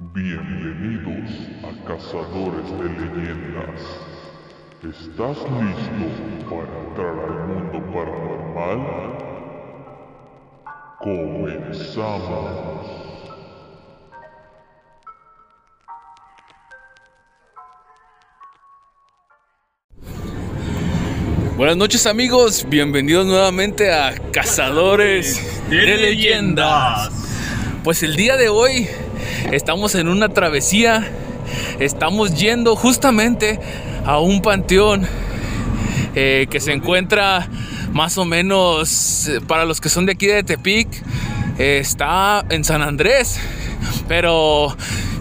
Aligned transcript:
Bienvenidos 0.00 1.28
a 1.64 1.72
Cazadores 1.84 2.70
de 2.78 2.84
Leyendas. 2.84 3.80
¿Estás 4.84 5.38
listo 5.38 6.06
para 6.48 6.72
entrar 6.86 7.18
al 7.18 7.34
mundo 7.48 7.82
paranormal? 7.92 8.80
Comenzamos. 11.00 12.38
Buenas 21.56 21.76
noches 21.76 22.06
amigos, 22.06 22.64
bienvenidos 22.68 23.26
nuevamente 23.26 23.92
a 23.92 24.14
Cazadores 24.30 25.60
de, 25.68 25.96
Leyendas. 25.96 27.10
Pues 27.82 28.04
el 28.04 28.14
día 28.14 28.36
de 28.36 28.48
hoy 28.48 28.86
estamos 29.52 29.94
en 29.94 30.08
una 30.08 30.28
travesía, 30.28 31.08
estamos 31.78 32.34
yendo 32.34 32.76
justamente 32.76 33.58
a 34.04 34.18
un 34.18 34.42
panteón 34.42 35.06
eh, 36.14 36.46
que 36.50 36.60
se 36.60 36.72
encuentra 36.72 37.48
más 37.92 38.18
o 38.18 38.24
menos, 38.24 39.28
eh, 39.28 39.40
para 39.46 39.64
los 39.64 39.80
que 39.80 39.88
son 39.88 40.06
de 40.06 40.12
aquí 40.12 40.26
de 40.26 40.42
Tepic, 40.42 40.88
eh, 41.58 41.78
está 41.80 42.44
en 42.50 42.64
San 42.64 42.82
Andrés, 42.82 43.38
pero 44.06 44.76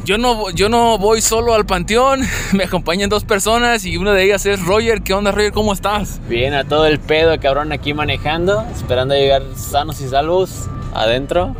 yo 0.06 0.18
no, 0.18 0.50
yo 0.52 0.70
no 0.70 0.98
voy 0.98 1.22
solo 1.22 1.54
al 1.54 1.66
panteón, 1.66 2.22
me 2.54 2.64
acompañan 2.64 3.10
dos 3.10 3.24
personas 3.26 3.84
y 3.86 3.98
una 3.98 4.14
de 4.14 4.24
ellas 4.24 4.46
es 4.46 4.64
Roger. 4.64 5.02
¿Qué 5.02 5.14
onda, 5.14 5.32
Roger? 5.32 5.52
¿Cómo 5.52 5.74
estás? 5.74 6.22
Bien, 6.30 6.54
a 6.54 6.64
todo 6.64 6.86
el 6.86 7.00
pedo, 7.00 7.38
cabrón, 7.40 7.72
aquí 7.72 7.94
manejando, 7.94 8.66
esperando 8.74 9.16
llegar 9.16 9.44
sanos 9.56 10.00
y 10.00 10.08
salvos 10.08 10.70
adentro 10.94 11.56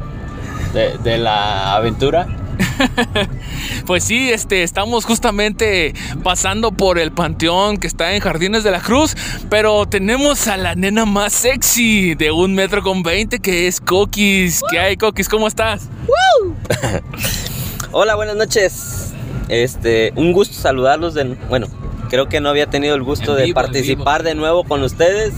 de, 0.74 0.98
de 1.00 1.18
la 1.18 1.76
aventura. 1.76 2.37
pues 3.86 4.04
sí, 4.04 4.30
este, 4.30 4.64
estamos 4.64 5.06
justamente 5.06 5.94
pasando 6.24 6.72
por 6.72 7.00
el 7.00 7.12
panteón 7.12 7.78
que 7.78 7.88
está 7.88 8.14
en 8.14 8.22
Jardines 8.22 8.64
de 8.64 8.72
la 8.72 8.82
Cruz, 8.82 9.16
pero 9.50 9.86
tenemos 9.86 10.48
a 10.48 10.58
la 10.58 10.76
nena 10.76 11.06
más 11.06 11.34
sexy 11.34 12.16
de 12.16 12.32
un 12.32 12.54
metro 12.56 12.82
con 12.84 13.04
veinte 13.04 13.40
que 13.40 13.68
es 13.68 13.80
Coquis. 13.80 14.62
¿Qué 14.70 14.80
hay, 14.80 14.98
Coquis? 14.98 15.30
¿Cómo 15.30 15.48
estás? 15.48 15.90
Hola, 17.92 18.16
buenas 18.16 18.36
noches. 18.36 19.14
Este, 19.50 20.12
un 20.16 20.34
gusto 20.34 20.56
saludarlos 20.56 21.14
de, 21.14 21.36
bueno, 21.50 21.68
creo 22.10 22.28
que 22.28 22.42
no 22.42 22.50
había 22.50 22.68
tenido 22.68 22.96
el 22.96 23.04
gusto 23.04 23.32
En 23.32 23.38
de 23.38 23.44
vivo, 23.46 23.56
participar 23.56 24.24
de 24.24 24.36
nuevo 24.36 24.64
con 24.64 24.84
ustedes, 24.84 25.34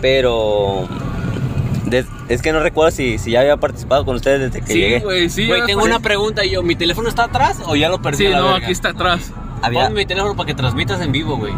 pero 0.00 0.86
es 2.28 2.42
que 2.42 2.52
no 2.52 2.60
recuerdo 2.60 2.90
si, 2.90 3.18
si 3.18 3.32
ya 3.32 3.40
había 3.40 3.56
participado 3.56 4.04
con 4.04 4.16
ustedes 4.16 4.40
desde 4.40 4.64
que 4.64 4.72
Sí, 4.72 4.78
llegué. 4.80 5.00
güey, 5.00 5.28
sí. 5.30 5.46
Güey, 5.46 5.60
ya 5.60 5.66
tengo 5.66 5.84
una 5.84 6.00
pregunta 6.00 6.44
yo, 6.44 6.62
¿mi 6.62 6.74
teléfono 6.76 7.08
está 7.08 7.24
atrás 7.24 7.58
o 7.66 7.76
ya 7.76 7.88
lo 7.88 8.00
perdí? 8.02 8.18
Sí, 8.18 8.26
a 8.26 8.30
la 8.30 8.38
no, 8.38 8.44
verga? 8.52 8.58
aquí 8.64 8.72
está 8.72 8.90
atrás. 8.90 9.32
Había, 9.62 9.84
Ponme 9.84 10.00
mi 10.00 10.06
teléfono 10.06 10.36
para 10.36 10.46
que 10.46 10.54
transmitas 10.54 11.00
en 11.00 11.12
vivo, 11.12 11.36
güey. 11.36 11.52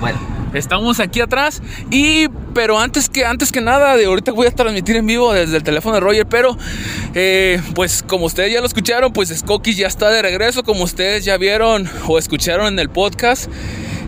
bueno, 0.00 0.18
Estamos 0.54 1.00
aquí 1.00 1.20
atrás 1.22 1.62
y 1.90 2.28
pero 2.52 2.78
antes 2.78 3.08
que 3.08 3.24
antes 3.24 3.50
que 3.52 3.62
nada 3.62 3.96
de 3.96 4.04
ahorita 4.04 4.32
voy 4.32 4.46
a 4.48 4.50
transmitir 4.50 4.96
en 4.96 5.06
vivo 5.06 5.32
desde 5.32 5.56
el 5.56 5.62
teléfono 5.62 5.94
de 5.94 6.00
Roger, 6.00 6.26
pero 6.26 6.58
eh, 7.14 7.58
pues 7.74 8.02
como 8.02 8.26
ustedes 8.26 8.52
ya 8.52 8.60
lo 8.60 8.66
escucharon, 8.66 9.14
pues 9.14 9.30
Skoki 9.30 9.74
ya 9.74 9.86
está 9.86 10.10
de 10.10 10.20
regreso, 10.20 10.62
como 10.62 10.84
ustedes 10.84 11.24
ya 11.24 11.38
vieron 11.38 11.88
o 12.06 12.18
escucharon 12.18 12.66
en 12.66 12.78
el 12.78 12.90
podcast. 12.90 13.50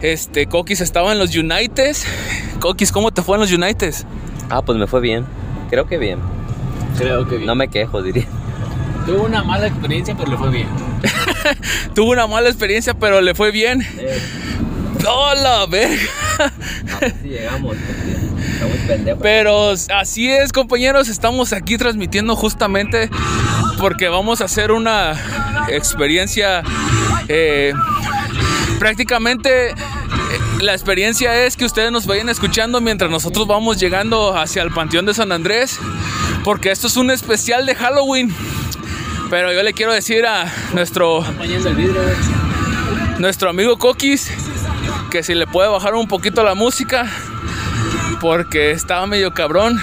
Este 0.02 0.44
Kokis 0.46 0.82
estaba 0.82 1.12
en 1.12 1.18
los 1.18 1.34
Unites. 1.34 2.04
Kokis, 2.60 2.92
¿cómo 2.92 3.10
te 3.10 3.22
fue 3.22 3.36
en 3.36 3.40
los 3.40 3.50
Unites? 3.52 4.04
ah, 4.50 4.60
pues 4.60 4.76
me 4.76 4.86
fue 4.86 5.00
bien. 5.00 5.24
Creo 5.70 5.86
que 5.86 5.98
bien. 5.98 6.18
Creo 6.98 7.26
que 7.26 7.38
No 7.40 7.54
me 7.54 7.68
quejo, 7.68 8.02
diría. 8.02 8.26
Tuve 9.06 9.20
una 9.20 9.42
mala 9.44 9.66
experiencia, 9.66 10.14
pero 10.16 10.30
le 10.30 10.36
fue 10.38 10.50
bien. 10.50 10.68
Tuvo 11.94 12.12
una 12.12 12.26
mala 12.26 12.48
experiencia, 12.48 12.94
pero 12.94 13.20
le 13.20 13.34
fue 13.34 13.50
bien. 13.50 13.86
¡Oh, 15.06 15.34
la 15.34 15.66
verga! 15.66 15.98
Sí 17.22 17.28
llegamos. 17.28 17.76
Estamos 18.54 18.76
pendejos. 18.86 19.22
Pero 19.22 19.72
así 19.94 20.30
es, 20.30 20.52
compañeros, 20.52 21.08
estamos 21.08 21.52
aquí 21.52 21.76
transmitiendo 21.76 22.34
justamente 22.36 23.10
porque 23.78 24.08
vamos 24.08 24.40
a 24.40 24.44
hacer 24.46 24.72
una 24.72 25.12
experiencia. 25.68 26.62
eh, 27.28 27.74
prácticamente 28.78 29.70
eh, 29.70 29.74
la 30.60 30.72
experiencia 30.72 31.44
es 31.44 31.56
que 31.56 31.64
ustedes 31.64 31.90
nos 31.90 32.06
vayan 32.06 32.28
escuchando 32.28 32.80
mientras 32.80 33.10
nosotros 33.10 33.46
vamos 33.46 33.78
llegando 33.78 34.36
hacia 34.36 34.62
el 34.62 34.70
Panteón 34.70 35.06
de 35.06 35.14
San 35.14 35.32
Andrés, 35.32 35.78
porque 36.44 36.70
esto 36.70 36.86
es 36.86 36.96
un 36.96 37.10
especial 37.10 37.66
de 37.66 37.74
Halloween. 37.74 38.34
Pero 39.30 39.52
yo 39.52 39.62
le 39.62 39.72
quiero 39.72 39.92
decir 39.92 40.26
a 40.26 40.52
nuestro, 40.72 41.24
nuestro 43.18 43.50
amigo 43.50 43.78
Coquis 43.78 44.30
que 45.10 45.22
si 45.22 45.34
le 45.34 45.46
puede 45.46 45.68
bajar 45.68 45.94
un 45.94 46.08
poquito 46.08 46.42
la 46.42 46.54
música 46.54 47.06
porque 48.20 48.70
estaba 48.70 49.06
medio 49.06 49.32
cabrón. 49.32 49.80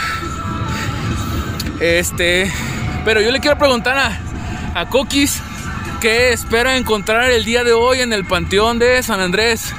Este, 1.79 2.51
pero 3.05 3.21
yo 3.21 3.31
le 3.31 3.39
quiero 3.39 3.57
preguntar 3.57 3.97
a, 3.97 4.79
a 4.79 4.89
Coquis 4.89 5.41
qué 6.01 6.33
espera 6.33 6.77
encontrar 6.77 7.31
el 7.31 7.45
día 7.45 7.63
de 7.63 7.73
hoy 7.73 8.01
en 8.01 8.13
el 8.13 8.25
Panteón 8.25 8.79
de 8.79 9.01
San 9.03 9.19
Andrés. 9.19 9.73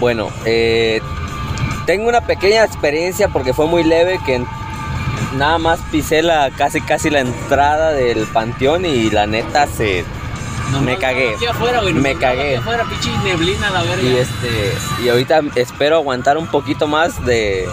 Bueno, 0.00 0.30
eh, 0.46 1.00
tengo 1.84 2.08
una 2.08 2.22
pequeña 2.22 2.64
experiencia 2.64 3.28
porque 3.28 3.52
fue 3.52 3.66
muy 3.66 3.84
leve 3.84 4.18
que 4.24 4.42
nada 5.36 5.58
más 5.58 5.78
pisé 5.92 6.22
la 6.22 6.50
casi 6.56 6.80
casi 6.80 7.10
la 7.10 7.20
entrada 7.20 7.92
del 7.92 8.26
panteón 8.26 8.86
y 8.86 9.10
la 9.10 9.26
neta 9.26 9.66
se 9.66 10.04
Nomás 10.72 10.82
Me 10.82 10.98
cagué. 10.98 11.34
Aquí 11.34 11.46
afuera, 11.46 11.80
güey. 11.80 11.94
Me 11.94 12.14
cagué. 12.14 12.50
Aquí 12.50 12.54
afuera, 12.54 12.84
pinche 12.84 13.10
neblina, 13.24 13.70
la 13.70 13.82
verga. 13.82 14.02
y 14.02 14.16
este 14.16 14.72
y 15.04 15.08
ahorita 15.08 15.42
espero 15.56 15.96
aguantar 15.96 16.38
un 16.38 16.46
poquito 16.46 16.86
más 16.86 17.24
de 17.26 17.68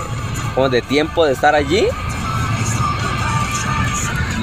como 0.55 0.67
de 0.69 0.81
tiempo 0.81 1.25
de 1.25 1.33
estar 1.33 1.55
allí. 1.55 1.85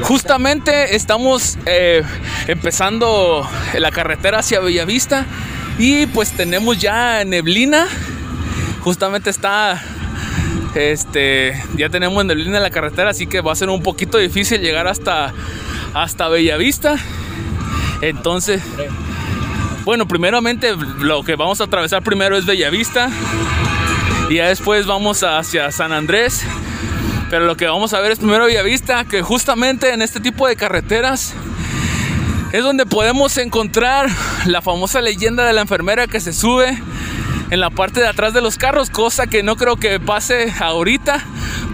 Justamente 0.02 0.94
estamos 0.96 1.58
eh, 1.66 2.02
empezando 2.46 3.48
la 3.78 3.90
carretera 3.90 4.38
hacia 4.38 4.60
Bellavista 4.60 5.26
y 5.78 6.06
pues 6.06 6.32
tenemos 6.32 6.78
ya 6.78 7.24
neblina. 7.24 7.86
Justamente 8.80 9.30
está, 9.30 9.82
este, 10.74 11.60
ya 11.76 11.88
tenemos 11.88 12.24
neblina 12.24 12.58
en 12.58 12.62
la 12.62 12.70
carretera, 12.70 13.10
así 13.10 13.26
que 13.26 13.40
va 13.40 13.52
a 13.52 13.56
ser 13.56 13.70
un 13.70 13.82
poquito 13.82 14.18
difícil 14.18 14.60
llegar 14.60 14.86
hasta, 14.86 15.32
hasta 15.94 16.28
Bellavista. 16.28 16.96
Entonces, 18.02 18.62
bueno, 19.84 20.06
primeramente 20.06 20.74
lo 20.98 21.22
que 21.22 21.36
vamos 21.36 21.60
a 21.60 21.64
atravesar 21.64 22.02
primero 22.02 22.36
es 22.36 22.44
Bellavista 22.44 23.08
y 24.28 24.36
ya 24.36 24.48
después 24.48 24.86
vamos 24.86 25.22
hacia 25.22 25.70
San 25.70 25.92
Andrés. 25.92 26.44
Pero 27.30 27.46
lo 27.46 27.56
que 27.56 27.66
vamos 27.66 27.94
a 27.94 28.00
ver 28.00 28.12
es 28.12 28.18
primero 28.18 28.46
Villavista, 28.46 29.04
que 29.06 29.22
justamente 29.22 29.92
en 29.92 30.02
este 30.02 30.20
tipo 30.20 30.46
de 30.46 30.56
carreteras 30.56 31.34
es 32.54 32.62
donde 32.62 32.86
podemos 32.86 33.36
encontrar 33.38 34.08
la 34.46 34.62
famosa 34.62 35.00
leyenda 35.00 35.44
de 35.44 35.52
la 35.52 35.62
enfermera 35.62 36.06
que 36.06 36.20
se 36.20 36.32
sube 36.32 36.80
en 37.50 37.58
la 37.58 37.68
parte 37.70 37.98
de 37.98 38.06
atrás 38.06 38.32
de 38.32 38.40
los 38.40 38.58
carros, 38.58 38.90
cosa 38.90 39.26
que 39.26 39.42
no 39.42 39.56
creo 39.56 39.74
que 39.74 39.98
pase 39.98 40.54
ahorita, 40.60 41.20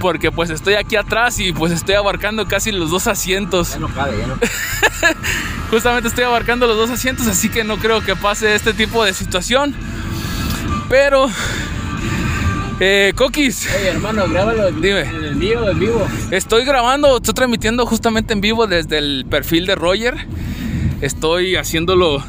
porque 0.01 0.33
pues 0.33 0.49
estoy 0.49 0.75
aquí 0.77 0.97
atrás 0.97 1.39
y 1.39 1.53
pues 1.53 1.71
estoy 1.71 1.97
abarcando 1.97 2.49
casi 2.49 2.73
los 2.73 2.89
dos 2.89 3.09
asientos. 3.09 3.77
no 3.79 3.89
cabe, 3.89 4.17
ya 4.21 4.27
no. 4.27 4.39
Justamente 5.71 6.09
estoy 6.09 6.25
abarcando 6.25 6.67
los 6.67 6.79
dos 6.79 6.89
asientos, 6.89 7.27
así 7.27 7.51
que 7.51 7.63
no 7.63 7.77
creo 7.77 8.01
que 8.01 8.17
pase 8.17 8.55
este 8.55 8.73
tipo 8.73 9.05
de 9.05 9.13
situación. 9.13 9.75
Pero, 10.89 11.29
eh, 12.81 13.13
Coquis, 13.17 13.69
Oye, 13.79 13.89
hermano, 13.91 14.27
grábalo 14.31 14.69
en, 14.69 14.81
Dime. 14.81 15.03
en 15.03 15.25
el 15.25 15.35
vivo, 15.35 15.69
en 15.69 15.79
vivo. 15.79 16.09
Estoy 16.31 16.65
grabando, 16.65 17.19
estoy 17.19 17.35
transmitiendo 17.35 17.85
justamente 17.85 18.33
en 18.33 18.41
vivo 18.41 18.67
desde 18.67 18.97
el 18.97 19.27
perfil 19.29 19.67
de 19.67 19.75
Roger. 19.75 20.27
Estoy 21.01 21.57
haciéndolo 21.57 22.23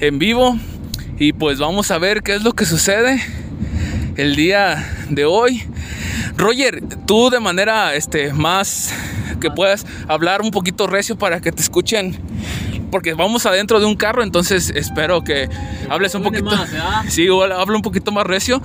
en 0.00 0.18
vivo 0.18 0.56
y 1.18 1.32
pues 1.32 1.58
vamos 1.58 1.90
a 1.90 1.98
ver 1.98 2.22
qué 2.22 2.34
es 2.36 2.42
lo 2.42 2.52
que 2.52 2.64
sucede 2.64 3.20
el 4.16 4.36
día 4.36 4.86
de 5.10 5.24
hoy. 5.24 5.64
Roger, 6.36 6.82
tú 7.06 7.30
de 7.30 7.40
manera 7.40 7.94
este 7.94 8.32
más 8.32 8.92
que 9.40 9.50
puedas 9.50 9.86
hablar 10.06 10.40
un 10.42 10.50
poquito 10.52 10.86
recio 10.86 11.16
para 11.16 11.40
que 11.40 11.50
te 11.52 11.62
escuchen 11.62 12.16
porque 12.92 13.12
vamos 13.14 13.44
adentro 13.44 13.80
de 13.80 13.86
un 13.86 13.96
carro, 13.96 14.22
entonces 14.22 14.70
espero 14.74 15.22
que 15.22 15.48
hables 15.90 16.14
un 16.14 16.22
poquito. 16.22 16.44
más. 16.46 16.70
Sí, 17.08 17.26
habla 17.28 17.76
un 17.76 17.82
poquito 17.82 18.12
más 18.12 18.26
recio. 18.26 18.62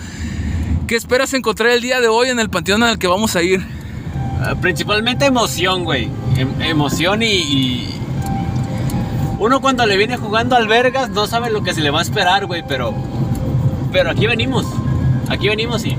¿Qué 0.88 0.95
esperas 0.95 1.34
encontrar 1.34 1.69
el 1.72 1.81
día 1.81 2.00
de 2.00 2.07
hoy 2.10 2.30
en 2.30 2.40
el 2.40 2.50
panteón 2.50 2.84
al 2.84 3.00
que 3.00 3.07
vamos 3.07 3.36
a 3.36 3.42
ir? 3.42 3.66
Ah, 4.40 4.56
Principalmente 4.62 5.25
emoción, 5.25 5.84
güey. 5.84 6.10
Em- 6.38 6.62
emoción 6.62 7.22
y, 7.24 7.25
y- 7.28 8.00
Uno 9.44 9.60
cuando 9.60 9.86
le 9.86 9.98
viene 9.98 10.16
jugando 10.16 10.56
al 10.56 10.69
Vergas 10.69 11.10
no 11.10 11.28
sabe 11.28 11.51
lo 11.51 11.63
que 11.63 11.74
se 11.74 11.81
le 11.81 11.90
va 11.90 12.00
a 12.00 12.01
esperar, 12.01 12.45
güey, 12.45 12.63
pero... 12.66 12.94
Pero 13.92 14.10
aquí 14.10 14.25
venimos. 14.25 14.66
Aquí 15.28 15.50
venimos 15.50 15.84
y, 15.86 15.98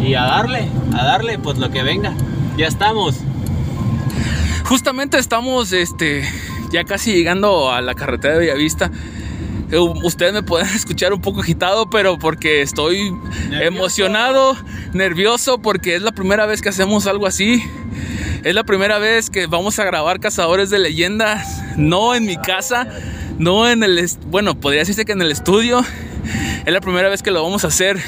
y, 0.00 0.14
a 0.14 0.22
darle, 0.22 0.68
a 0.96 1.04
darle, 1.04 1.36
pues 1.36 1.58
lo 1.58 1.72
que 1.72 1.82
venga. 1.82 2.14
Ya 2.56 2.68
estamos. 2.68 3.16
Justamente 4.66 5.18
estamos 5.18 5.72
este, 5.72 6.30
ya 6.70 6.84
casi 6.84 7.12
llegando 7.12 7.72
a 7.72 7.80
la 7.80 7.96
carretera 7.96 8.34
de 8.34 8.40
Bellavista. 8.46 8.88
Eh, 9.72 9.78
Ustedes 9.78 10.32
me 10.32 10.44
pueden 10.44 10.68
escuchar 10.76 11.12
un 11.12 11.20
poco 11.20 11.40
agitado, 11.40 11.90
pero 11.90 12.20
porque 12.20 12.62
estoy 12.62 13.12
emocionado, 13.50 14.56
nervioso, 14.92 15.58
porque 15.58 15.96
es 15.96 16.02
la 16.02 16.12
primera 16.12 16.46
vez 16.46 16.62
que 16.62 16.68
hacemos 16.68 17.08
algo 17.08 17.26
así. 17.26 17.64
Es 18.44 18.54
la 18.54 18.62
primera 18.62 18.98
vez 18.98 19.30
que 19.30 19.46
vamos 19.46 19.78
a 19.78 19.84
grabar 19.84 20.20
Cazadores 20.20 20.68
de 20.68 20.78
Leyendas, 20.78 21.62
no 21.78 22.14
en 22.14 22.26
mi 22.26 22.36
casa, 22.36 22.86
no 23.38 23.66
en 23.66 23.82
el, 23.82 24.06
bueno, 24.26 24.54
podría 24.54 24.80
decirse 24.80 25.06
que 25.06 25.12
en 25.12 25.22
el 25.22 25.32
estudio. 25.32 25.80
Es 26.66 26.70
la 26.70 26.82
primera 26.82 27.08
vez 27.08 27.22
que 27.22 27.30
lo 27.30 27.42
vamos 27.42 27.64
a 27.64 27.68
hacer 27.68 27.98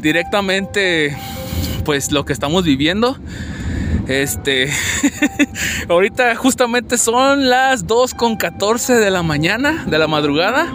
directamente, 0.00 1.14
pues 1.84 2.10
lo 2.10 2.24
que 2.24 2.32
estamos 2.32 2.64
viviendo. 2.64 3.18
Este, 4.06 4.72
ahorita 5.90 6.34
justamente 6.34 6.96
son 6.96 7.50
las 7.50 7.86
2 7.86 8.14
con 8.14 8.36
14 8.36 8.94
de 8.94 9.10
la 9.10 9.22
mañana, 9.22 9.84
de 9.86 9.98
la 9.98 10.08
madrugada. 10.08 10.72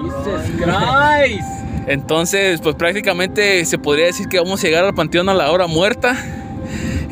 Entonces, 1.88 2.62
pues 2.62 2.76
prácticamente 2.76 3.66
se 3.66 3.80
podría 3.80 4.06
decir 4.06 4.28
que 4.28 4.38
vamos 4.38 4.64
a 4.64 4.68
llegar 4.68 4.86
al 4.86 4.94
panteón 4.94 5.28
a 5.30 5.34
la 5.34 5.50
hora 5.50 5.66
muerta. 5.66 6.43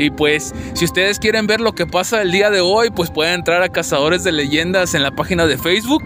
Y 0.02 0.10
pues, 0.10 0.52
si 0.74 0.86
ustedes 0.86 1.20
quieren 1.20 1.46
ver 1.46 1.62
lo 1.62 1.74
que 1.74 1.86
pasa 1.86 2.24
el 2.24 2.32
día 2.32 2.50
de 2.50 2.60
hoy, 2.60 2.90
pues 2.90 3.12
pueden 3.12 3.36
entrar 3.36 3.62
a 3.62 3.70
Cazadores 3.70 4.24
de 4.24 4.32
Leyendas 4.32 4.96
en 4.96 5.04
la 5.04 5.12
página 5.12 5.46
de 5.46 5.60
Facebook. 5.60 6.06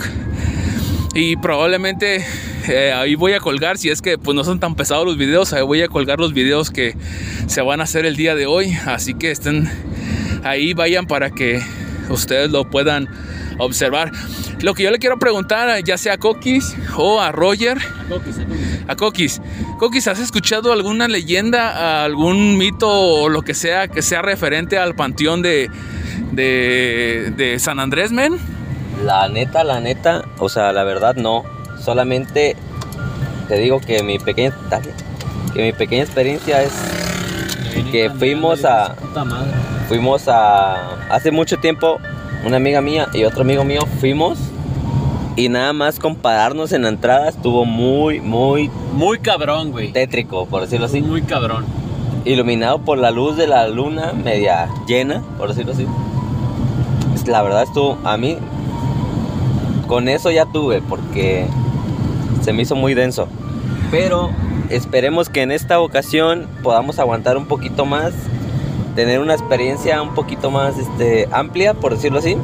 Y 1.14 1.38
probablemente 1.38 2.26
eh, 2.68 2.92
ahí 2.92 3.16
voy 3.16 3.32
a 3.32 3.40
colgar, 3.40 3.78
si 3.78 3.90
es 3.90 4.02
que 4.02 4.18
pues 4.18 4.36
no 4.36 4.44
son 4.44 4.60
tan 4.60 4.76
pesados 4.76 5.06
los 5.06 5.18
videos, 5.18 5.54
ahí 5.54 5.62
voy 5.62 5.82
a 5.82 5.88
colgar 5.88 6.20
los 6.20 6.34
videos 6.34 6.72
que 6.72 6.94
se 7.48 7.62
van 7.62 7.80
a 7.80 7.86
hacer 7.86 8.06
el 8.06 8.18
día 8.18 8.36
de 8.36 8.48
hoy. 8.48 8.78
Así 8.86 9.14
que 9.14 9.32
estén 9.32 9.72
ahí, 10.44 10.74
vayan 10.74 11.08
para 11.08 11.30
que 11.30 11.62
ustedes 12.10 12.52
lo 12.52 12.70
puedan 12.70 13.08
observar. 13.58 14.12
Lo 14.62 14.74
que 14.74 14.84
yo 14.84 14.92
le 14.92 15.00
quiero 15.00 15.18
preguntar, 15.20 15.84
ya 15.84 15.98
sea 15.98 16.14
a 16.14 16.18
Coquis 16.18 16.76
o 16.98 17.22
a 17.22 17.32
Roger, 17.32 17.78
a 18.88 18.96
Coquis. 18.96 19.42
Coquis, 19.80 20.08
¿has 20.08 20.20
escuchado 20.20 20.72
alguna 20.72 21.08
leyenda, 21.08 22.04
algún 22.04 22.58
mito 22.58 22.90
o 22.90 23.30
lo 23.30 23.42
que 23.42 23.54
sea 23.54 23.88
que 23.88 24.02
sea 24.02 24.22
referente 24.22 24.78
al 24.78 24.96
panteón 24.96 25.42
de, 25.42 25.70
de, 26.32 27.34
de 27.36 27.60
San 27.60 27.80
Andrés, 27.80 28.12
men? 28.12 28.38
La 29.04 29.28
neta, 29.28 29.64
la 29.64 29.80
neta, 29.80 30.24
o 30.40 30.50
sea, 30.50 30.72
la 30.72 30.84
verdad 30.84 31.16
no. 31.16 31.44
Solamente 31.84 32.56
te 33.48 33.56
digo 33.58 33.80
que 33.80 34.02
mi 34.02 34.18
pequeña, 34.18 34.56
dale, 34.70 34.92
que 35.54 35.62
mi 35.62 35.74
pequeña 35.74 36.04
experiencia 36.04 36.64
es 36.64 36.72
que 37.92 38.10
fuimos 38.10 38.66
a, 38.66 38.96
fuimos 39.88 40.28
a, 40.28 40.96
hace 41.10 41.32
mucho 41.32 41.58
tiempo, 41.58 42.00
una 42.46 42.58
amiga 42.58 42.82
mía 42.82 43.08
y 43.14 43.24
otro 43.24 43.42
amigo 43.42 43.64
mío 43.64 43.82
fuimos 44.00 44.38
y 45.36 45.50
nada 45.50 45.74
más 45.74 46.00
compararnos 46.00 46.72
en 46.72 46.84
la 46.84 46.90
entrada 46.90 47.28
estuvo 47.30 47.66
muy, 47.66 48.22
muy 48.22 48.70
Muy 48.94 49.20
cabrón, 49.20 49.72
güey. 49.72 49.92
tétrico, 49.92 50.46
por 50.46 50.62
decirlo 50.62 50.86
así. 50.86 51.02
Muy 51.02 51.24
cabrón. 51.24 51.66
Iluminado 52.24 52.80
por 52.80 52.98
la 52.98 53.12
luz 53.12 53.36
de 53.36 53.48
la 53.48 53.68
luna 53.68 54.14
media 54.14 54.70
llena, 54.88 55.22
por 55.38 55.50
decirlo 55.50 55.74
así. 55.74 55.86
La 57.28 57.42
verdad 57.42 57.64
estuvo, 57.64 57.98
a 58.04 58.18
mí, 58.18 58.38
con 59.88 60.08
eso 60.08 60.30
ya 60.32 60.46
tuve, 60.46 60.82
porque 60.82 61.48
se 62.42 62.54
me 62.54 62.62
hizo 62.62 62.76
muy 62.76 62.94
denso. 62.94 63.28
Pero 63.92 64.30
esperemos 64.70 65.30
que 65.30 65.42
en 65.42 65.52
esta 65.52 65.80
ocasión 65.80 66.48
podamos 66.64 67.00
aguantar 67.00 67.38
un 67.38 67.46
poquito 67.46 67.86
más, 67.86 68.14
tener 68.96 69.20
una 69.20 69.34
experiencia 69.34 70.02
un 70.02 70.16
poquito 70.16 70.50
más 70.50 70.78
este, 70.78 71.28
amplia, 71.32 71.74
por 71.74 71.94
decirlo 71.94 72.20
así. 72.20 72.38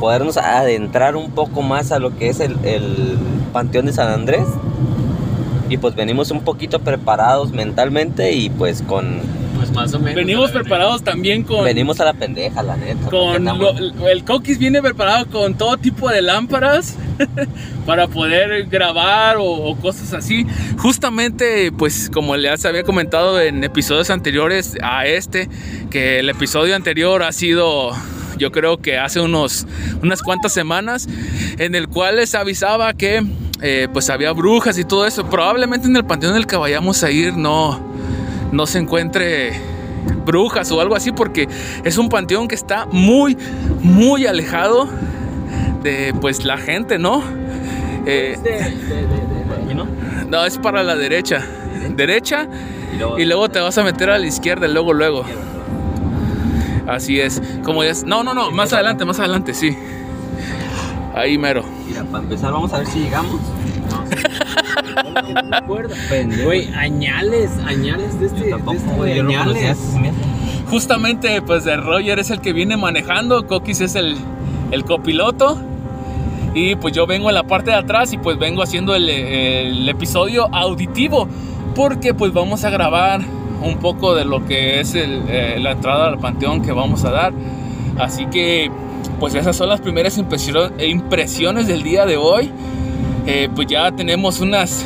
Podernos 0.00 0.36
adentrar 0.36 1.16
un 1.16 1.30
poco 1.30 1.62
más 1.62 1.92
a 1.92 1.98
lo 1.98 2.16
que 2.16 2.28
es 2.28 2.40
el, 2.40 2.56
el 2.64 3.18
Panteón 3.52 3.86
de 3.86 3.92
San 3.92 4.08
Andrés. 4.08 4.46
Y 5.68 5.76
pues 5.76 5.94
venimos 5.94 6.30
un 6.30 6.40
poquito 6.40 6.80
preparados 6.80 7.52
mentalmente 7.52 8.32
y 8.32 8.48
pues 8.48 8.82
con... 8.82 9.37
Pues 9.56 9.72
más 9.72 9.92
o 9.94 9.98
menos. 9.98 10.14
Venimos 10.14 10.50
preparados 10.52 11.02
también 11.02 11.42
con... 11.42 11.64
Venimos 11.64 11.98
a 12.00 12.04
la 12.04 12.14
pendeja, 12.14 12.62
la 12.62 12.76
neta. 12.76 13.08
con 13.10 13.44
lo- 13.44 14.08
el 14.08 14.24
Coquis 14.24 14.58
viene 14.58 14.80
preparado 14.80 15.26
con 15.26 15.56
todo 15.56 15.76
tipo 15.76 16.08
de 16.10 16.22
lámparas 16.22 16.96
para 17.86 18.06
poder 18.06 18.66
grabar 18.66 19.36
o, 19.38 19.44
o 19.44 19.76
cosas 19.76 20.12
así. 20.14 20.46
Justamente, 20.78 21.72
pues 21.72 22.10
como 22.12 22.36
les 22.36 22.64
había 22.64 22.82
comentado 22.84 23.40
en 23.40 23.62
episodios 23.64 24.10
anteriores 24.10 24.76
a 24.82 25.06
este, 25.06 25.48
que 25.90 26.20
el 26.20 26.28
episodio 26.30 26.74
anterior 26.76 27.22
ha 27.22 27.32
sido, 27.32 27.90
yo 28.38 28.52
creo 28.52 28.78
que 28.78 28.96
hace 28.98 29.20
unos, 29.20 29.66
unas 30.02 30.22
cuantas 30.22 30.52
semanas, 30.52 31.08
en 31.58 31.74
el 31.74 31.88
cual 31.88 32.16
les 32.16 32.34
avisaba 32.34 32.92
que 32.94 33.24
eh, 33.60 33.88
pues 33.92 34.08
había 34.10 34.32
brujas 34.32 34.78
y 34.78 34.84
todo 34.84 35.04
eso. 35.06 35.28
Probablemente 35.28 35.88
en 35.88 35.96
el 35.96 36.04
panteón 36.04 36.32
en 36.34 36.38
el 36.38 36.46
que 36.46 36.56
vayamos 36.56 37.02
a 37.02 37.10
ir 37.10 37.36
no, 37.36 37.87
no 38.52 38.66
se 38.66 38.78
encuentre 38.78 39.52
brujas 40.24 40.70
o 40.72 40.80
algo 40.80 40.94
así 40.94 41.12
porque 41.12 41.48
es 41.84 41.98
un 41.98 42.08
panteón 42.08 42.48
que 42.48 42.54
está 42.54 42.86
muy 42.90 43.36
muy 43.80 44.26
alejado 44.26 44.88
de 45.82 46.14
pues 46.20 46.44
la 46.44 46.56
gente 46.58 46.98
no 46.98 47.22
Eh, 48.06 48.38
¿Y 49.70 49.74
no? 49.74 49.86
no 50.28 50.44
es 50.44 50.56
para 50.58 50.82
la 50.82 50.96
derecha 50.96 51.44
derecha 51.96 52.46
Y 52.94 52.98
luego- 52.98 53.18
y 53.18 53.24
luego 53.26 53.48
te 53.50 53.60
vas 53.60 53.76
a 53.76 53.82
meter 53.84 54.08
a 54.10 54.18
la 54.18 54.26
izquierda 54.26 54.66
luego 54.68 54.92
luego 54.94 55.24
así 56.86 57.20
es 57.20 57.42
como 57.64 57.82
es 57.82 58.04
no 58.04 58.22
no 58.22 58.32
no 58.34 58.50
más 58.50 58.72
adelante 58.72 59.04
más 59.04 59.18
adelante 59.18 59.52
sí 59.54 59.76
ahí 61.14 61.36
mero 61.38 61.64
Mira, 61.86 62.04
para 62.04 62.22
empezar 62.24 62.52
vamos 62.52 62.72
a 62.72 62.78
ver 62.78 62.86
si 62.86 63.00
llegamos. 63.00 63.40
Güey, 66.44 66.72
añales, 66.74 67.50
añales 67.66 68.18
de 68.20 68.26
este. 68.26 68.40
de 68.44 68.50
Tampoco, 68.50 69.04
este 69.04 69.22
no 69.22 69.28
añales. 69.30 69.78
justamente 70.70 71.40
pues 71.42 71.66
el 71.66 71.82
Roger 71.82 72.18
es 72.18 72.30
el 72.30 72.40
que 72.40 72.52
viene 72.52 72.76
manejando, 72.76 73.46
Coquis 73.46 73.80
es 73.80 73.94
el, 73.94 74.16
el 74.70 74.84
copiloto 74.84 75.58
y 76.54 76.74
pues 76.76 76.92
yo 76.94 77.06
vengo 77.06 77.28
en 77.30 77.34
la 77.34 77.44
parte 77.44 77.70
de 77.70 77.76
atrás 77.76 78.12
y 78.12 78.18
pues 78.18 78.38
vengo 78.38 78.62
haciendo 78.62 78.94
el, 78.94 79.08
el 79.08 79.88
episodio 79.88 80.48
auditivo 80.54 81.28
porque 81.74 82.14
pues 82.14 82.32
vamos 82.32 82.64
a 82.64 82.70
grabar 82.70 83.20
un 83.62 83.78
poco 83.78 84.14
de 84.14 84.24
lo 84.24 84.44
que 84.46 84.80
es 84.80 84.94
el, 84.94 85.22
eh, 85.28 85.58
la 85.60 85.72
entrada 85.72 86.08
al 86.08 86.18
panteón 86.18 86.62
que 86.62 86.72
vamos 86.72 87.04
a 87.04 87.10
dar. 87.10 87.32
Así 87.98 88.26
que 88.26 88.70
pues 89.20 89.34
esas 89.34 89.56
son 89.56 89.68
las 89.68 89.80
primeras 89.80 90.16
impresio- 90.18 90.70
impresiones 90.84 91.66
del 91.66 91.82
día 91.82 92.06
de 92.06 92.16
hoy. 92.16 92.50
Eh, 93.26 93.48
pues 93.54 93.66
ya 93.68 93.90
tenemos 93.92 94.40
unas, 94.40 94.84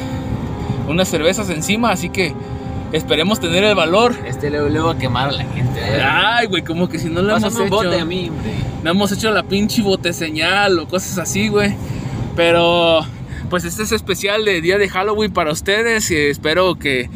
unas 0.93 1.09
cervezas 1.09 1.51
encima, 1.51 1.91
así 1.91 2.09
que 2.09 2.35
esperemos 2.93 3.41
tener 3.41 3.65
el 3.65 3.75
valor 3.75 4.15
Este 4.27 4.51
luego, 4.51 4.69
luego 4.69 4.91
a 4.91 4.99
quemar 4.99 5.31
a 5.31 5.33
la 5.33 5.45
gente. 5.45 5.81
Ay, 6.03 6.47
güey, 6.47 6.63
como 6.63 6.89
que 6.89 6.99
si 6.99 7.09
no 7.09 7.23
lo 7.23 7.37
hemos 7.37 7.55
hecho. 7.55 7.67
bote 7.69 7.99
a 7.99 8.05
mí, 8.05 8.29
hombre. 8.29 8.53
No 8.83 8.91
hemos 8.91 9.13
hecho 9.13 9.31
la 9.31 9.43
pinche 9.43 9.83
bote 9.83 10.13
señal 10.13 10.79
o 10.79 10.87
cosas 10.87 11.19
así, 11.19 11.49
güey. 11.49 11.75
Pero, 12.37 13.05
pues 13.51 13.65
este 13.65 13.83
es 13.83 13.93
especial 13.93 14.45
de 14.45 14.61
día 14.61 14.79
de 14.79 14.89
Halloween 14.89 15.33
para 15.33 15.53
ustedes. 15.53 16.11
Y 16.11 16.17
espero 16.17 16.75
que 16.79 17.09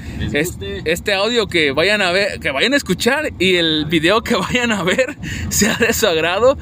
este 0.85 1.14
audio 1.14 1.47
que 1.47 1.73
vayan 1.73 2.02
a 2.02 2.11
ver, 2.12 2.40
que 2.40 2.50
vayan 2.50 2.75
a 2.75 2.76
escuchar 2.76 3.33
y 3.38 3.56
el 3.56 3.87
video 3.87 4.23
que 4.23 4.37
vayan 4.37 4.73
a 4.73 4.83
ver 4.83 5.16
sea 5.49 5.76
de 5.76 5.92
su 5.92 6.06
agrado. 6.06 6.56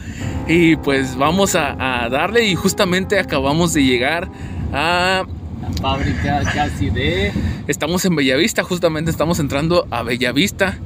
Y 0.48 0.76
pues 0.76 1.16
vamos 1.16 1.54
a, 1.54 2.04
a 2.04 2.08
darle. 2.08 2.44
Y 2.46 2.54
justamente 2.54 3.18
acabamos 3.18 3.72
de 3.74 3.84
llegar 3.84 4.28
a 4.72 5.24
La 5.64 5.72
fábrica 5.80 6.42
casi 6.52 6.90
de. 6.90 7.32
Estamos 7.68 8.04
en 8.04 8.16
Bellavista, 8.16 8.62
justamente 8.62 9.10
estamos 9.10 9.38
entrando 9.38 9.86
a 9.90 10.02
Bellavista. 10.02 10.78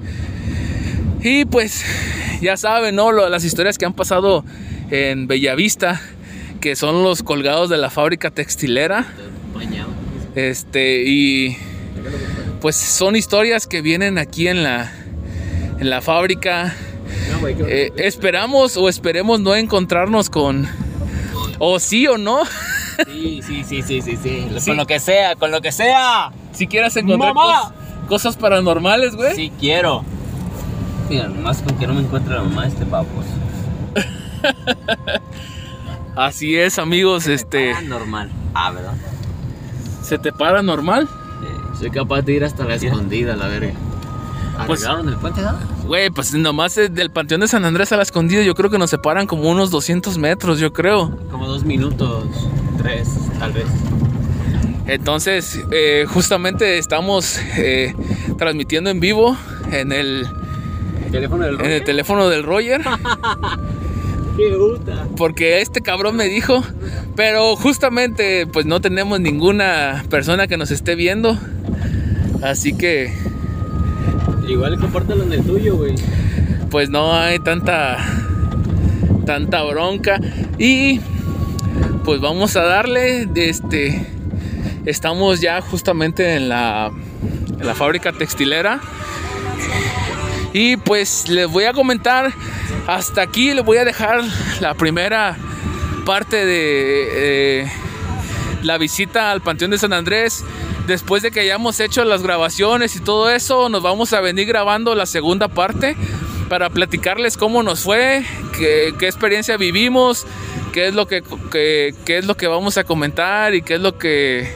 Y 1.21 1.47
pues 1.47 1.85
ya 2.41 2.57
saben, 2.57 2.95
¿no? 2.95 3.11
Las 3.11 3.45
historias 3.45 3.77
que 3.77 3.87
han 3.87 3.95
pasado 3.95 4.45
en 4.91 5.27
Bellavista, 5.27 6.01
que 6.61 6.77
son 6.77 7.03
los 7.03 7.23
colgados 7.25 7.71
de 7.71 7.77
la 7.77 7.91
fábrica 7.91 8.31
textilera. 8.31 9.07
Este, 10.37 11.03
y 11.05 11.57
pues 12.61 12.77
son 12.77 13.17
historias 13.17 13.67
que 13.67 13.83
vienen 13.83 14.19
aquí 14.19 14.47
en 14.47 14.63
la, 14.63 14.93
en 15.81 15.91
la 15.91 16.01
fábrica. 16.01 16.77
Eh, 17.67 17.91
esperamos 17.97 18.77
o 18.77 18.89
esperemos 18.89 19.41
no 19.41 19.57
encontrarnos 19.57 20.31
con... 20.31 20.69
O 21.59 21.81
sí 21.81 22.07
o 22.07 22.19
no. 22.19 22.45
Sí, 23.07 23.40
sí, 23.43 23.64
sí, 23.64 23.83
sí, 23.83 24.02
sí, 24.02 24.17
sí. 24.17 24.49
Sí. 24.59 24.71
Con 24.71 24.76
lo 24.76 24.87
que 24.87 25.00
sea, 25.00 25.37
con 25.37 25.50
lo 25.50 25.61
que 25.61 25.73
sea. 25.73 26.31
Si 26.52 26.67
quieras 26.67 26.97
encontrar 26.97 27.35
¡Mamá! 27.35 27.62
cos- 27.62 27.73
cosas 28.09 28.37
paranormales, 28.37 29.17
güey. 29.17 29.35
Sí 29.35 29.52
quiero. 29.59 30.05
Mira, 31.09 31.28
nomás 31.28 31.62
con 31.62 31.76
que 31.78 31.87
no 31.87 31.95
me 31.95 32.00
encuentre 32.00 32.35
la 32.35 32.43
mamá 32.43 32.62
de 32.62 32.69
este 32.69 32.85
babos. 32.85 33.25
Así 36.17 36.57
es, 36.57 36.78
amigos, 36.78 37.26
este... 37.28 37.73
Ah, 37.73 37.81
normal. 37.83 38.31
Ah, 38.55 38.71
¿verdad? 38.73 38.95
¿Se 40.02 40.19
te 40.19 40.33
para 40.33 40.62
normal? 40.62 41.09
Soy 41.78 41.90
capaz 41.90 42.23
de 42.23 42.33
ir 42.33 42.45
hasta 42.45 42.64
la 42.64 42.75
escondida, 42.75 43.37
la 43.37 43.47
verga. 43.47 43.73
Pues- 44.67 44.85
¿Arreglaron 44.85 45.09
el 45.09 45.17
puente, 45.17 45.41
¿no? 45.43 45.53
Güey, 45.87 46.11
pues 46.11 46.35
nomás 46.35 46.75
del 46.75 47.11
Panteón 47.11 47.41
de 47.41 47.49
San 47.49 47.65
Andrés 47.65 47.93
a 47.93 47.97
la 47.97 48.03
Escondida 48.03 48.43
yo 48.43 48.55
creo 48.55 48.71
que 48.71 48.79
nos 48.79 48.91
separan 48.91 49.27
como 49.27 49.49
unos 49.50 49.71
200 49.71 50.19
metros, 50.19 50.59
yo 50.59 50.73
creo. 50.73 51.17
Como 51.31 51.47
dos 51.47 51.65
minutos, 51.65 52.25
tres, 52.77 53.09
tal 53.38 53.53
vez. 53.53 53.67
Entonces, 54.87 55.61
eh, 55.71 56.07
justamente 56.09 56.79
estamos 56.79 57.38
eh, 57.57 57.95
transmitiendo 58.38 58.91
en 58.91 59.00
vivo 59.00 59.37
en 59.71 59.93
el, 59.93 60.27
¿Teléfono 61.12 61.45
del 61.45 61.55
en 61.55 61.61
el 61.61 61.67
Roger? 61.67 61.85
teléfono 61.85 62.29
del 62.29 62.43
Roger. 62.43 62.81
¡Qué 64.37 64.50
puta! 64.57 65.07
Porque 65.17 65.61
este 65.61 65.81
cabrón 65.83 66.17
me 66.17 66.25
dijo, 66.27 66.62
pero 67.17 67.57
justamente 67.57 68.47
pues 68.47 68.67
no 68.67 68.81
tenemos 68.81 69.21
ninguna 69.21 70.05
persona 70.11 70.47
que 70.47 70.57
nos 70.57 70.71
esté 70.71 70.95
viendo. 70.95 71.37
Así 72.43 72.73
que 72.73 73.12
Igual 74.49 74.78
compártelo 74.78 75.25
en 75.25 75.33
el 75.33 75.45
tuyo, 75.45 75.76
güey. 75.76 75.95
pues 76.71 76.88
no 76.88 77.12
hay 77.12 77.38
tanta 77.38 77.99
tanta 79.26 79.62
bronca. 79.62 80.19
Y 80.59 81.00
pues 82.05 82.21
vamos 82.21 82.57
a 82.57 82.62
darle 82.62 83.28
este 83.35 84.07
estamos 84.87 85.40
ya 85.40 85.61
justamente 85.61 86.35
en 86.35 86.49
la 86.49 86.90
la 87.61 87.75
fábrica 87.75 88.12
textilera. 88.12 88.81
Y 90.55 90.78
pues 90.78 91.28
les 91.28 91.47
voy 91.47 91.64
a 91.64 91.75
comentar 91.75 92.33
hasta 92.87 93.21
aquí 93.21 93.52
les 93.52 93.64
voy 93.64 93.76
a 93.76 93.85
dejar 93.85 94.23
la 94.61 94.73
primera 94.73 95.37
parte 96.07 96.47
de 96.47 97.09
eh, 97.64 97.73
la 98.62 98.78
visita 98.78 99.31
al 99.31 99.43
Panteón 99.43 99.73
de 99.73 99.78
San 99.78 99.93
Andrés 99.93 100.43
después 100.88 101.23
de 101.23 101.30
que 101.30 101.40
hayamos 101.40 101.78
hecho 101.78 102.04
las 102.04 102.23
grabaciones 102.25 102.97
y 102.97 103.00
todo 103.00 103.30
eso, 103.30 103.68
nos 103.68 103.83
vamos 103.83 104.12
a 104.12 104.21
venir 104.21 104.47
grabando 104.49 104.95
la 104.97 105.07
segunda 105.07 105.47
parte 105.47 105.97
para 106.49 106.71
platicarles 106.71 107.37
cómo 107.37 107.62
nos 107.62 107.80
fue, 107.80 108.25
qué, 108.59 108.88
experiencia 109.02 109.57
vivimos, 109.57 110.26
qué 110.73 110.88
es, 110.88 110.95
lo 110.95 111.07
que- 111.07 111.23
qué 111.52 111.95
es 112.18 112.25
lo 112.25 112.37
que 112.37 112.49
vamos 112.49 112.78
a 112.78 112.85
comentar 112.85 113.54
y 113.54 113.62
qué 113.62 113.75
es 113.75 113.80
lo 113.80 113.97
que 113.99 114.52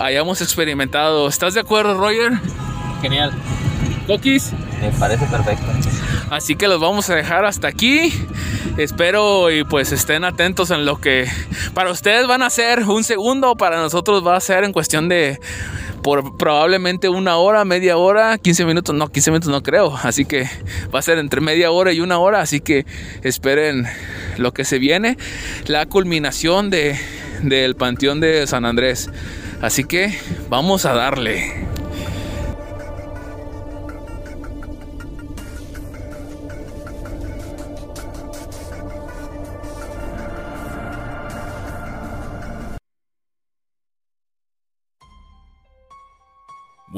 hayamos 0.00 0.40
experimentado. 0.40 1.28
¿Estás 1.28 1.54
de 1.54 1.60
acuerdo, 1.60 1.94
Roger? 1.98 2.32
Genial. 3.02 3.32
Me 4.80 4.90
parece 4.98 5.26
perfecto. 5.26 5.66
Así 6.30 6.56
que 6.56 6.66
los 6.66 6.80
vamos 6.80 7.10
a 7.10 7.14
dejar 7.14 7.44
hasta 7.44 7.68
aquí. 7.68 8.12
Espero 8.78 9.50
y 9.50 9.64
pues 9.64 9.92
estén 9.92 10.24
atentos 10.24 10.70
en 10.70 10.86
lo 10.86 11.00
que 11.00 11.28
para 11.74 11.90
ustedes 11.90 12.26
van 12.26 12.42
a 12.42 12.48
ser 12.48 12.84
un 12.84 13.04
segundo, 13.04 13.56
para 13.56 13.76
nosotros 13.76 14.26
va 14.26 14.36
a 14.36 14.40
ser 14.40 14.64
en 14.64 14.72
cuestión 14.72 15.08
de 15.08 15.38
por 16.02 16.36
probablemente 16.36 17.08
una 17.08 17.36
hora, 17.36 17.64
media 17.64 17.96
hora, 17.96 18.38
15 18.38 18.64
minutos, 18.64 18.94
no, 18.94 19.08
15 19.08 19.30
minutos 19.30 19.50
no 19.50 19.62
creo, 19.62 19.94
así 20.02 20.24
que 20.24 20.48
va 20.94 21.00
a 21.00 21.02
ser 21.02 21.18
entre 21.18 21.40
media 21.40 21.70
hora 21.70 21.92
y 21.92 22.00
una 22.00 22.18
hora, 22.18 22.40
así 22.40 22.60
que 22.60 22.86
esperen 23.22 23.86
lo 24.36 24.54
que 24.54 24.64
se 24.64 24.78
viene, 24.78 25.18
la 25.66 25.86
culminación 25.86 26.70
de, 26.70 26.98
del 27.42 27.74
Panteón 27.74 28.20
de 28.20 28.46
San 28.46 28.64
Andrés. 28.64 29.10
Así 29.60 29.84
que 29.84 30.16
vamos 30.48 30.86
a 30.86 30.94
darle. 30.94 31.66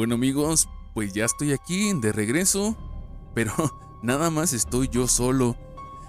Bueno 0.00 0.14
amigos, 0.14 0.66
pues 0.95 1.12
ya 1.12 1.26
estoy 1.26 1.52
aquí 1.52 1.92
de 1.92 2.11
regreso, 2.11 2.75
pero 3.35 3.52
nada 4.02 4.30
más 4.30 4.54
estoy 4.54 4.88
yo 4.88 5.07
solo. 5.07 5.59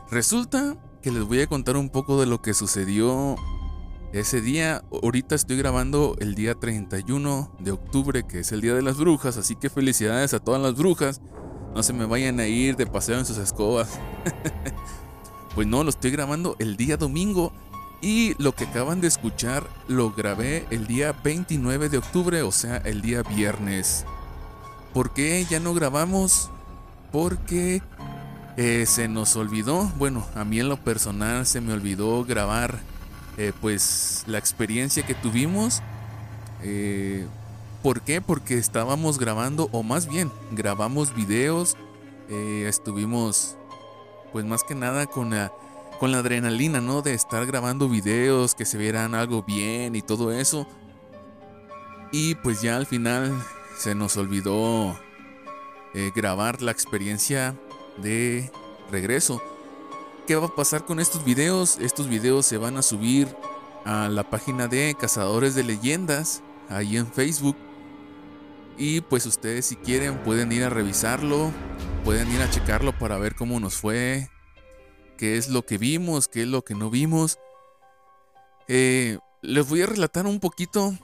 Resulta 0.10 0.78
que 1.02 1.12
les 1.12 1.26
voy 1.26 1.42
a 1.42 1.48
contar 1.48 1.76
un 1.76 1.90
poco 1.90 2.18
de 2.18 2.26
lo 2.26 2.42
que 2.42 2.54
sucedió 2.54 3.36
ese 4.14 4.40
día. 4.40 4.82
Ahorita 5.04 5.36
estoy 5.36 5.58
grabando 5.58 6.16
el 6.20 6.36
día 6.36 6.56
31 6.56 7.54
de 7.60 7.72
octubre, 7.72 8.26
que 8.26 8.40
es 8.40 8.54
el 8.54 8.62
Día 8.62 8.76
de 8.76 8.82
las 8.82 8.96
Brujas, 8.96 9.36
así 9.36 9.58
que 9.58 9.70
felicidades 9.70 10.34
a 10.34 10.40
todas 10.40 10.62
las 10.62 10.76
brujas. 10.76 11.20
No 11.76 11.84
se 11.84 11.92
me 11.92 12.06
vayan 12.06 12.40
a 12.40 12.48
ir 12.48 12.78
de 12.78 12.88
paseo 12.88 13.20
en 13.20 13.26
sus 13.26 13.40
escobas. 13.40 14.00
pues 15.54 15.68
no, 15.68 15.84
lo 15.84 15.90
estoy 15.90 16.12
grabando 16.12 16.56
el 16.60 16.78
día 16.78 16.96
domingo 16.96 17.52
y 18.02 18.34
lo 18.42 18.54
que 18.54 18.66
acaban 18.66 19.00
de 19.00 19.08
escuchar 19.08 19.68
lo 19.88 20.12
grabé 20.12 20.66
el 20.72 20.88
día 20.88 21.16
29 21.24 21.90
de 21.90 22.00
octubre, 22.00 22.42
o 22.42 22.52
sea, 22.52 22.78
el 22.78 23.02
día 23.02 23.22
viernes. 23.22 24.06
¿Por 24.94 25.14
qué 25.14 25.46
ya 25.50 25.60
no 25.60 25.74
grabamos? 25.74 26.50
Porque 27.12 27.82
eh, 28.58 28.86
se 28.88 29.08
nos 29.08 29.36
olvidó, 29.36 29.92
bueno, 29.98 30.26
a 30.36 30.44
mí 30.44 30.60
en 30.60 30.70
lo 30.70 30.78
personal 30.78 31.46
se 31.46 31.62
me 31.62 31.74
olvidó 31.74 32.26
grabar 32.26 32.80
eh, 33.38 33.54
pues 33.62 34.24
la 34.26 34.40
experiencia 34.40 35.06
que 35.06 35.14
tuvimos. 35.14 35.82
Eh, 36.64 37.28
¿Por 37.84 38.02
qué? 38.02 38.20
Porque 38.20 38.58
estábamos 38.58 39.20
grabando, 39.20 39.70
o 39.72 39.84
más 39.84 40.08
bien, 40.08 40.32
grabamos 40.52 41.16
videos, 41.16 41.76
estuvimos 42.30 43.58
pues 44.32 44.46
más 44.46 44.64
que 44.64 44.74
nada 44.74 45.06
con 45.06 45.32
la 45.32 45.52
con 46.02 46.12
la 46.12 46.18
adrenalina, 46.18 46.82
¿no? 46.82 47.04
De 47.04 47.14
estar 47.14 47.46
grabando 47.46 47.88
videos, 47.88 48.56
que 48.56 48.66
se 48.66 48.76
vieran 48.80 49.14
algo 49.14 49.44
bien 49.44 49.96
y 49.96 50.02
todo 50.02 50.32
eso. 50.32 50.66
Y 52.12 52.34
pues 52.34 52.60
ya 52.64 52.78
al 52.78 52.88
final 52.88 53.32
se 53.78 53.94
nos 53.94 54.18
olvidó 54.18 55.00
eh, 55.94 56.12
grabar 56.16 56.64
la 56.64 56.72
experiencia 56.72 57.56
de 58.02 58.52
regreso. 58.90 59.44
¿Qué 60.26 60.36
va 60.36 60.48
a 60.48 60.56
pasar 60.56 60.86
con 60.86 61.00
estos 61.00 61.24
videos? 61.24 61.78
Estos 61.78 62.10
videos 62.10 62.48
se 62.48 62.58
van 62.58 62.78
a 62.78 62.82
subir 62.82 63.28
a 63.86 64.10
la 64.10 64.28
página 64.28 64.68
de 64.68 64.96
Cazadores 65.00 65.54
de 65.54 65.66
Leyendas, 65.66 66.42
ahí 66.68 66.98
en 66.98 67.06
Facebook. 67.06 67.58
Y 68.76 69.02
pues 69.02 69.28
ustedes 69.28 69.68
si 69.68 69.76
quieren 69.76 70.18
pueden 70.24 70.52
ir 70.52 70.64
a 70.64 70.72
revisarlo, 70.72 71.52
pueden 72.04 72.32
ir 72.32 72.42
a 72.42 72.50
checarlo 72.50 72.92
para 72.98 73.20
ver 73.20 73.36
cómo 73.36 73.60
nos 73.60 73.76
fue, 73.76 74.32
qué 75.22 75.38
es 75.38 75.50
lo 75.50 75.68
que 75.68 75.78
vimos, 75.78 76.28
qué 76.28 76.42
es 76.42 76.48
lo 76.48 76.64
que 76.64 76.74
no 76.74 76.90
vimos. 76.90 77.38
Eh, 78.68 79.20
les 79.44 79.70
voy 79.70 79.84
a 79.84 79.86
relatar 79.86 80.26
un 80.26 80.40
poquito 80.40 80.96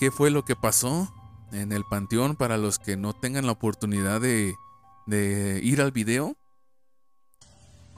qué 0.00 0.10
fue 0.10 0.32
lo 0.32 0.44
que 0.44 0.56
pasó 0.56 1.14
en 1.52 1.70
el 1.70 1.84
panteón 1.84 2.34
para 2.34 2.56
los 2.56 2.80
que 2.80 2.96
no 2.96 3.12
tengan 3.12 3.46
la 3.46 3.52
oportunidad 3.52 4.20
de, 4.20 4.56
ir 5.62 5.80
al 5.80 5.92
video. 5.92 6.36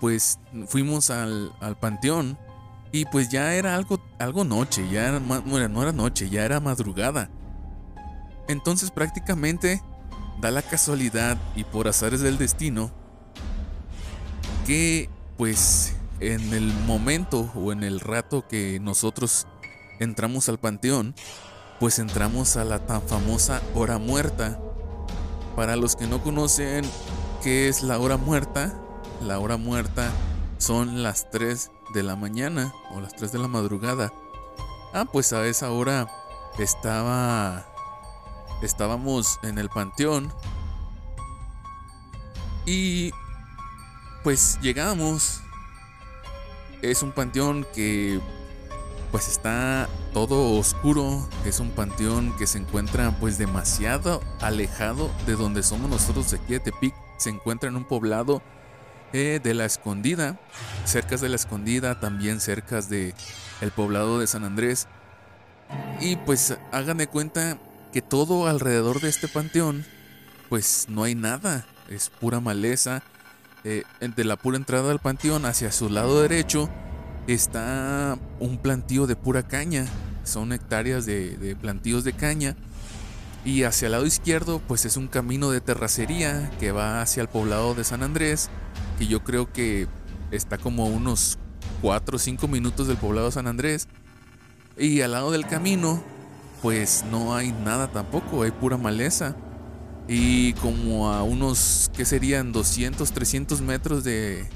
Pues 0.00 0.38
fuimos 0.66 1.08
al, 1.08 1.50
panteón 1.80 2.38
y 2.92 3.06
pues 3.06 3.30
ya 3.30 3.54
era 3.54 3.76
algo, 3.76 4.44
noche, 4.44 4.86
ya 4.90 5.08
era, 5.08 5.18
no 5.18 5.82
era 5.82 5.92
noche, 5.92 6.28
ya 6.28 6.44
era 6.44 6.60
madrugada. 6.60 7.30
Entonces 8.48 8.90
prácticamente 8.90 9.80
da 10.42 10.50
la 10.50 10.60
casualidad 10.60 11.38
y 11.56 11.64
por 11.64 11.88
azares 11.88 12.20
del 12.20 12.36
destino 12.36 13.02
que 14.66 15.08
pues 15.36 15.94
en 16.20 16.52
el 16.52 16.72
momento 16.86 17.50
o 17.54 17.72
en 17.72 17.82
el 17.82 18.00
rato 18.00 18.46
que 18.48 18.78
nosotros 18.80 19.46
entramos 20.00 20.48
al 20.48 20.58
panteón, 20.58 21.14
pues 21.80 21.98
entramos 21.98 22.56
a 22.56 22.64
la 22.64 22.86
tan 22.86 23.02
famosa 23.02 23.62
hora 23.74 23.98
muerta. 23.98 24.58
Para 25.56 25.76
los 25.76 25.96
que 25.96 26.06
no 26.06 26.22
conocen 26.22 26.84
qué 27.42 27.68
es 27.68 27.82
la 27.82 27.98
hora 27.98 28.16
muerta, 28.16 28.74
la 29.22 29.38
hora 29.38 29.56
muerta 29.56 30.10
son 30.58 31.02
las 31.02 31.30
3 31.30 31.70
de 31.94 32.02
la 32.02 32.16
mañana 32.16 32.72
o 32.94 33.00
las 33.00 33.14
3 33.14 33.32
de 33.32 33.38
la 33.38 33.48
madrugada. 33.48 34.12
Ah, 34.92 35.04
pues 35.04 35.32
a 35.32 35.46
esa 35.46 35.70
hora 35.70 36.08
estaba 36.58 37.66
estábamos 38.62 39.38
en 39.42 39.58
el 39.58 39.68
panteón 39.68 40.32
y 42.66 43.12
pues 44.24 44.58
llegamos. 44.62 45.42
Es 46.82 47.02
un 47.02 47.12
panteón 47.12 47.66
que 47.74 48.18
pues 49.12 49.28
está 49.28 49.88
todo 50.12 50.58
oscuro. 50.58 51.28
Es 51.44 51.60
un 51.60 51.70
panteón 51.70 52.36
que 52.36 52.46
se 52.46 52.58
encuentra 52.58 53.16
pues 53.20 53.38
demasiado 53.38 54.22
alejado 54.40 55.10
de 55.26 55.34
donde 55.36 55.62
somos 55.62 55.88
nosotros 55.88 56.32
aquí 56.32 56.54
de 56.54 56.60
Tepic. 56.60 56.94
Se 57.18 57.30
encuentra 57.30 57.68
en 57.68 57.76
un 57.76 57.84
poblado 57.84 58.42
eh, 59.12 59.40
de 59.42 59.54
la 59.54 59.66
Escondida, 59.66 60.40
cerca 60.84 61.16
de 61.16 61.28
la 61.28 61.36
Escondida, 61.36 62.00
también 62.00 62.40
cerca 62.40 62.80
de 62.80 63.14
el 63.60 63.70
poblado 63.70 64.18
de 64.18 64.26
San 64.26 64.44
Andrés. 64.44 64.88
Y 66.00 66.16
pues 66.16 66.56
hagan 66.72 66.96
de 66.96 67.06
cuenta 67.06 67.58
que 67.92 68.02
todo 68.02 68.48
alrededor 68.48 69.00
de 69.00 69.10
este 69.10 69.28
panteón 69.28 69.84
pues 70.48 70.86
no 70.88 71.04
hay 71.04 71.14
nada, 71.14 71.66
es 71.88 72.08
pura 72.08 72.40
maleza. 72.40 73.02
Eh, 73.66 73.82
de 74.00 74.24
la 74.24 74.36
pura 74.36 74.58
entrada 74.58 74.90
al 74.92 74.98
panteón 74.98 75.46
hacia 75.46 75.72
su 75.72 75.88
lado 75.88 76.20
derecho 76.20 76.68
está 77.26 78.18
un 78.38 78.58
plantío 78.58 79.06
de 79.06 79.16
pura 79.16 79.42
caña. 79.42 79.86
Son 80.24 80.52
hectáreas 80.52 81.06
de, 81.06 81.56
plantíos 81.60 82.04
de 82.04 82.12
caña. 82.12 82.56
Y 83.44 83.64
hacia 83.64 83.86
el 83.86 83.92
lado 83.92 84.06
izquierdo, 84.06 84.60
pues 84.66 84.84
es 84.84 84.96
un 84.96 85.08
camino 85.08 85.50
de 85.50 85.60
terracería 85.60 86.50
que 86.60 86.72
va 86.72 87.02
hacia 87.02 87.22
el 87.22 87.28
poblado 87.28 87.74
de 87.74 87.84
San 87.84 88.02
Andrés, 88.02 88.48
que 88.98 89.06
yo 89.06 89.22
creo 89.22 89.52
que 89.52 89.86
está 90.30 90.56
como 90.56 90.86
unos 90.86 91.38
4 91.82 92.16
o 92.16 92.18
5 92.18 92.48
minutos 92.48 92.88
del 92.88 92.96
poblado 92.96 93.26
de 93.26 93.32
San 93.32 93.46
Andrés. 93.46 93.88
Y 94.78 95.02
al 95.02 95.12
lado 95.12 95.30
del 95.30 95.46
camino, 95.46 96.02
pues 96.62 97.04
no 97.10 97.34
hay 97.34 97.52
nada 97.52 97.88
tampoco, 97.88 98.42
hay 98.42 98.50
pura 98.50 98.78
maleza. 98.78 99.36
Y 100.06 100.52
como 100.54 101.12
a 101.12 101.22
unos, 101.22 101.90
¿qué 101.96 102.04
serían? 102.04 102.52
200, 102.52 103.10
300 103.12 103.60
metros 103.62 104.04
de, 104.04 104.46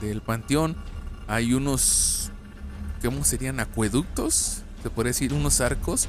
del 0.00 0.20
panteón, 0.20 0.76
hay 1.26 1.54
unos, 1.54 2.30
¿cómo 3.02 3.24
serían? 3.24 3.60
Acueductos, 3.60 4.62
se 4.82 4.90
puede 4.90 5.10
decir, 5.10 5.32
unos 5.32 5.60
arcos 5.60 6.08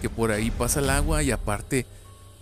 que 0.00 0.10
por 0.10 0.32
ahí 0.32 0.50
pasa 0.50 0.80
el 0.80 0.90
agua 0.90 1.22
y 1.22 1.30
aparte 1.30 1.86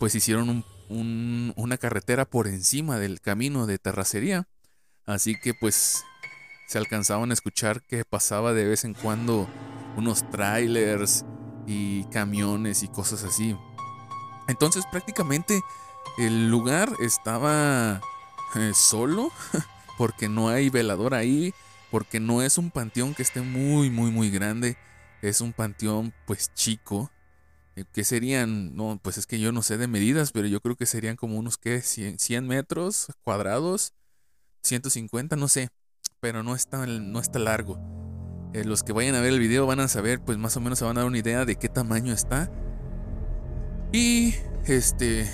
pues 0.00 0.16
hicieron 0.16 0.64
una 0.88 1.78
carretera 1.78 2.24
por 2.24 2.48
encima 2.48 2.98
del 2.98 3.20
camino 3.20 3.66
de 3.66 3.78
terracería. 3.78 4.48
Así 5.06 5.38
que 5.40 5.54
pues 5.54 6.02
se 6.66 6.78
alcanzaban 6.78 7.30
a 7.30 7.34
escuchar 7.34 7.82
que 7.82 8.04
pasaba 8.04 8.52
de 8.52 8.64
vez 8.64 8.84
en 8.84 8.94
cuando 8.94 9.48
unos 9.96 10.28
trailers 10.30 11.24
y 11.66 12.04
camiones 12.06 12.82
y 12.82 12.88
cosas 12.88 13.22
así. 13.22 13.56
Entonces 14.48 14.84
prácticamente 14.90 15.60
el 16.18 16.48
lugar 16.48 16.92
estaba 17.00 18.00
eh, 18.54 18.72
solo 18.74 19.30
porque 19.98 20.28
no 20.28 20.48
hay 20.48 20.70
velador 20.70 21.14
ahí, 21.14 21.54
porque 21.90 22.20
no 22.20 22.42
es 22.42 22.58
un 22.58 22.70
panteón 22.70 23.14
que 23.14 23.22
esté 23.22 23.40
muy 23.40 23.90
muy 23.90 24.10
muy 24.10 24.30
grande, 24.30 24.76
es 25.22 25.40
un 25.40 25.52
panteón 25.52 26.12
pues 26.26 26.52
chico 26.54 27.10
eh, 27.76 27.84
¿Qué 27.92 28.04
serían? 28.04 28.76
No, 28.76 29.00
pues 29.02 29.16
es 29.18 29.26
que 29.26 29.40
yo 29.40 29.50
no 29.52 29.62
sé 29.62 29.78
de 29.78 29.88
medidas, 29.88 30.32
pero 30.32 30.46
yo 30.46 30.60
creo 30.60 30.76
que 30.76 30.86
serían 30.86 31.16
como 31.16 31.38
unos, 31.38 31.56
¿qué? 31.56 31.80
100, 31.80 32.46
metros 32.46 33.08
cuadrados, 33.24 33.94
150, 34.62 35.36
no 35.36 35.48
sé, 35.48 35.70
pero 36.20 36.42
no 36.42 36.54
está, 36.54 36.86
no 36.86 37.18
está 37.20 37.38
largo. 37.38 37.78
Eh, 38.52 38.64
los 38.64 38.82
que 38.82 38.92
vayan 38.92 39.14
a 39.14 39.20
ver 39.22 39.32
el 39.32 39.38
video 39.38 39.66
van 39.66 39.80
a 39.80 39.88
saber, 39.88 40.20
pues 40.20 40.36
más 40.36 40.56
o 40.56 40.60
menos 40.60 40.78
se 40.78 40.84
van 40.84 40.98
a 40.98 41.00
dar 41.00 41.08
una 41.08 41.18
idea 41.18 41.46
de 41.46 41.56
qué 41.56 41.68
tamaño 41.68 42.12
está. 42.12 42.50
Y, 43.92 44.34
este, 44.66 45.26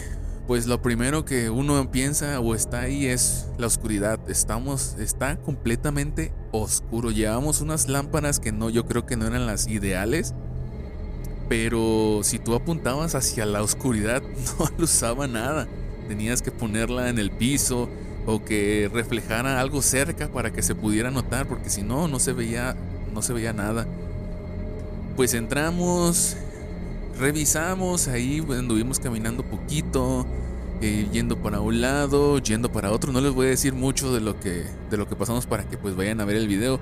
pues 0.49 0.67
lo 0.67 0.83
primero 0.83 1.25
que 1.25 1.49
uno 1.51 1.93
piensa 1.93 2.41
o 2.41 2.57
está 2.57 2.81
ahí 2.81 3.07
es 3.07 3.47
la 3.57 3.69
oscuridad. 3.69 4.19
Estamos, 4.29 4.97
está 4.99 5.37
completamente 5.37 6.33
oscuro. 6.51 7.13
Llevamos 7.13 7.61
unas 7.61 7.89
lámparas 7.89 8.41
que 8.41 8.51
no, 8.51 8.69
yo 8.69 8.87
creo 8.87 9.07
que 9.07 9.17
no 9.17 9.29
eran 9.29 9.47
las 9.47 9.69
ideales 9.69 10.35
pero 11.49 12.21
si 12.23 12.39
tú 12.39 12.55
apuntabas 12.55 13.15
hacia 13.15 13.47
la 13.47 13.63
oscuridad, 13.63 14.23
no 14.59 14.67
alusaba 14.67 15.27
nada. 15.27 15.67
Tenías 16.07 16.43
que 16.43 16.51
ponerla 16.51 17.09
en 17.09 17.19
el 17.19 17.31
piso 17.31 17.89
o 18.27 18.45
que 18.45 18.91
reflejara 18.93 19.61
algo 19.61 19.81
cerca 19.81 20.29
para 20.29 20.53
que 20.53 20.63
se 20.63 20.75
pudiera 20.75 21.11
notar, 21.11 21.49
porque 21.49 21.71
si 21.71 21.83
no, 21.83 22.09
no 22.09 22.19
se 22.19 22.35
veía, 22.35 22.77
no 23.15 23.23
se 23.23 23.33
veía 23.33 23.53
nada. 23.53 23.87
Pues 25.17 25.33
entramos, 25.35 26.37
revisamos, 27.19 28.09
ahí 28.09 28.45
anduvimos 28.51 28.99
caminando 28.99 29.43
poquito, 29.45 30.27
eh, 30.81 31.09
yendo 31.13 31.43
para 31.43 31.61
un 31.61 31.81
lado, 31.81 32.39
yendo 32.39 32.71
para 32.71 32.93
otro. 32.93 33.13
No 33.13 33.21
les 33.21 33.33
voy 33.33 33.47
a 33.47 33.51
decir 33.51 33.75
mucho 33.75 34.13
de 34.13 34.21
lo 34.21 34.39
que, 34.39 34.65
de 34.91 34.97
lo 34.97 35.09
que 35.09 35.17
pasamos 35.17 35.47
para 35.47 35.65
que 35.65 35.77
pues 35.77 35.97
vayan 35.97 36.21
a 36.21 36.25
ver 36.25 36.37
el 36.37 36.49
video. 36.49 36.81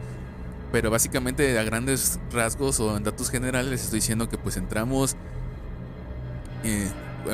Pero 0.72 0.90
básicamente 0.90 1.58
a 1.58 1.62
grandes 1.62 2.18
rasgos 2.32 2.80
o 2.80 2.96
en 2.96 3.04
datos 3.04 3.30
generales 3.30 3.82
estoy 3.82 4.00
diciendo 4.00 4.28
que 4.28 4.36
pues 4.36 4.56
entramos, 4.56 5.16
eh, 6.64 6.90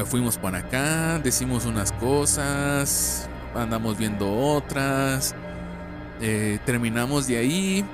fuimos 0.06 0.36
para 0.36 0.58
acá, 0.58 1.18
decimos 1.18 1.64
unas 1.64 1.92
cosas, 1.92 3.28
andamos 3.54 3.98
viendo 3.98 4.32
otras, 4.32 5.34
eh, 6.20 6.58
terminamos 6.64 7.26
de 7.26 7.38
ahí. 7.38 7.84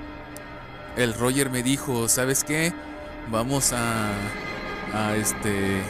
El 0.96 1.14
Roger 1.14 1.50
me 1.50 1.62
dijo, 1.62 2.08
¿sabes 2.08 2.42
qué? 2.42 2.72
Vamos 3.30 3.72
a, 3.72 4.10
a 4.94 5.16
este, 5.16 5.82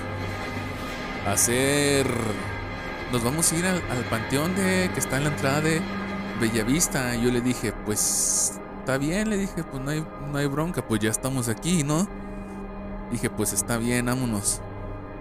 a 1.26 1.32
hacer, 1.32 2.06
nos 3.12 3.22
vamos 3.22 3.52
a 3.52 3.56
ir 3.56 3.66
al, 3.66 3.82
al 3.90 4.04
panteón 4.10 4.54
de 4.54 4.90
que 4.92 5.00
está 5.00 5.16
en 5.18 5.24
la 5.24 5.30
entrada 5.30 5.60
de 5.60 5.80
Bellavista. 6.40 7.14
Yo 7.16 7.30
le 7.30 7.40
dije, 7.40 7.72
pues 7.84 8.60
está 8.80 8.98
bien, 8.98 9.28
le 9.28 9.36
dije, 9.36 9.64
pues 9.64 9.82
no 9.82 9.90
hay, 9.90 10.04
no 10.32 10.38
hay 10.38 10.46
bronca, 10.46 10.86
pues 10.86 11.00
ya 11.00 11.10
estamos 11.10 11.48
aquí, 11.48 11.84
¿no? 11.84 12.08
Dije, 13.10 13.30
pues 13.30 13.52
está 13.52 13.76
bien, 13.76 14.06
vámonos. 14.06 14.60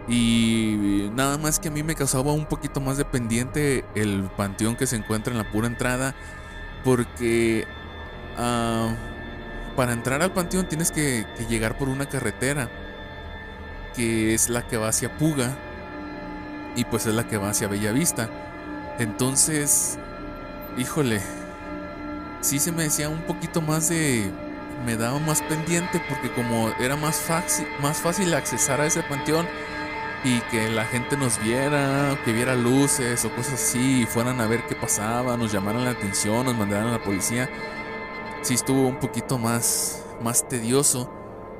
Y 0.08 1.10
nada 1.16 1.38
más 1.38 1.60
que 1.60 1.68
a 1.68 1.72
mí 1.72 1.84
me 1.84 1.96
causaba 1.96 2.32
un 2.32 2.46
poquito 2.46 2.80
más 2.80 2.98
de 2.98 3.04
pendiente 3.04 3.84
el 3.94 4.30
panteón 4.38 4.76
que 4.76 4.88
se 4.88 4.96
encuentra 4.96 5.34
en 5.34 5.38
la 5.38 5.52
pura 5.52 5.68
entrada. 5.68 6.16
Porque 6.84 7.66
ah, 8.38 8.94
para 9.76 9.92
entrar 9.92 10.22
al 10.22 10.32
panteón 10.32 10.68
tienes 10.70 10.92
que, 10.92 11.26
llegar 11.50 11.78
por 11.78 11.90
una 11.90 12.08
carretera. 12.08 12.70
Que 13.98 14.34
es 14.34 14.48
la 14.48 14.66
que 14.66 14.78
va 14.78 14.88
hacia 14.88 15.18
Puga. 15.18 15.58
Y 16.78 16.86
pues 16.86 17.06
es 17.06 17.14
la 17.14 17.28
que 17.28 17.38
va 17.38 17.50
hacia 17.50 17.68
Bellavista. 17.68 18.30
Entonces, 19.00 19.98
híjole, 20.78 21.20
sí 22.42 22.60
se 22.60 22.72
me 22.72 22.84
decía 22.84 23.10
un 23.10 23.22
poquito 23.24 23.62
más 23.62 23.90
de... 23.90 24.32
Me 24.86 24.96
daba 24.96 25.20
más 25.20 25.42
pendiente 25.42 26.00
porque 26.08 26.32
como 26.32 26.70
era 26.80 26.96
más 26.96 27.16
fácil, 27.18 27.68
más 27.82 27.98
fácil 27.98 28.34
accesar 28.36 28.80
a 28.80 28.86
ese 28.86 29.02
panteón 29.02 29.48
y 30.24 30.40
que 30.52 30.70
la 30.70 30.86
gente 30.86 31.18
nos 31.18 31.42
viera, 31.42 32.18
que 32.26 32.32
viera 32.32 32.56
luces 32.56 33.24
o 33.26 33.32
cosas 33.36 33.56
así, 33.56 34.02
y 34.02 34.06
fueran 34.06 34.42
a 34.42 34.48
ver 34.48 34.66
qué 34.68 34.76
pasaba, 34.76 35.38
nos 35.38 35.52
llamaran 35.52 35.86
la 35.86 35.92
atención, 35.92 36.46
nos 36.46 36.56
mandaran 36.56 36.88
a 36.88 36.92
la 36.92 37.04
policía. 37.04 37.50
Sí 38.42 38.54
estuvo 38.54 38.88
un 38.88 39.00
poquito 39.00 39.38
más, 39.38 40.04
más 40.22 40.48
tedioso, 40.48 41.12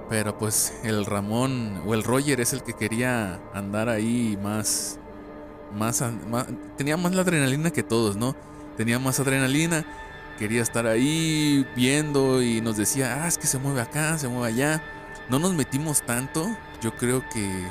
pero 0.10 0.38
pues 0.38 0.74
el 0.84 1.06
Ramón 1.06 1.82
o 1.86 1.94
el 1.94 2.04
Roger 2.04 2.40
es 2.40 2.54
el 2.54 2.64
que 2.64 2.74
quería 2.74 3.40
andar 3.54 3.90
ahí 3.90 4.38
más, 4.42 5.00
más, 5.74 6.04
más 6.30 6.48
tenía 6.78 6.98
más 6.98 7.14
la 7.14 7.22
adrenalina 7.22 7.72
que 7.72 7.84
todos, 7.84 8.16
¿no? 8.16 8.36
Tenía 8.78 9.00
más 9.00 9.20
adrenalina 9.20 9.86
quería 10.38 10.62
estar 10.62 10.88
ahí 10.88 11.68
viendo 11.76 12.42
y 12.42 12.62
nos 12.62 12.78
decía, 12.78 13.24
ah, 13.24 13.28
es 13.28 13.38
que 13.38 13.48
se 13.48 13.58
mueve 13.58 13.82
acá, 13.82 14.18
se 14.18 14.28
mueve 14.28 14.48
allá. 14.48 14.84
No 15.30 15.40
nos 15.40 15.54
metimos 15.54 16.04
tanto, 16.04 16.48
yo 16.82 16.96
creo 16.96 17.28
que 17.30 17.68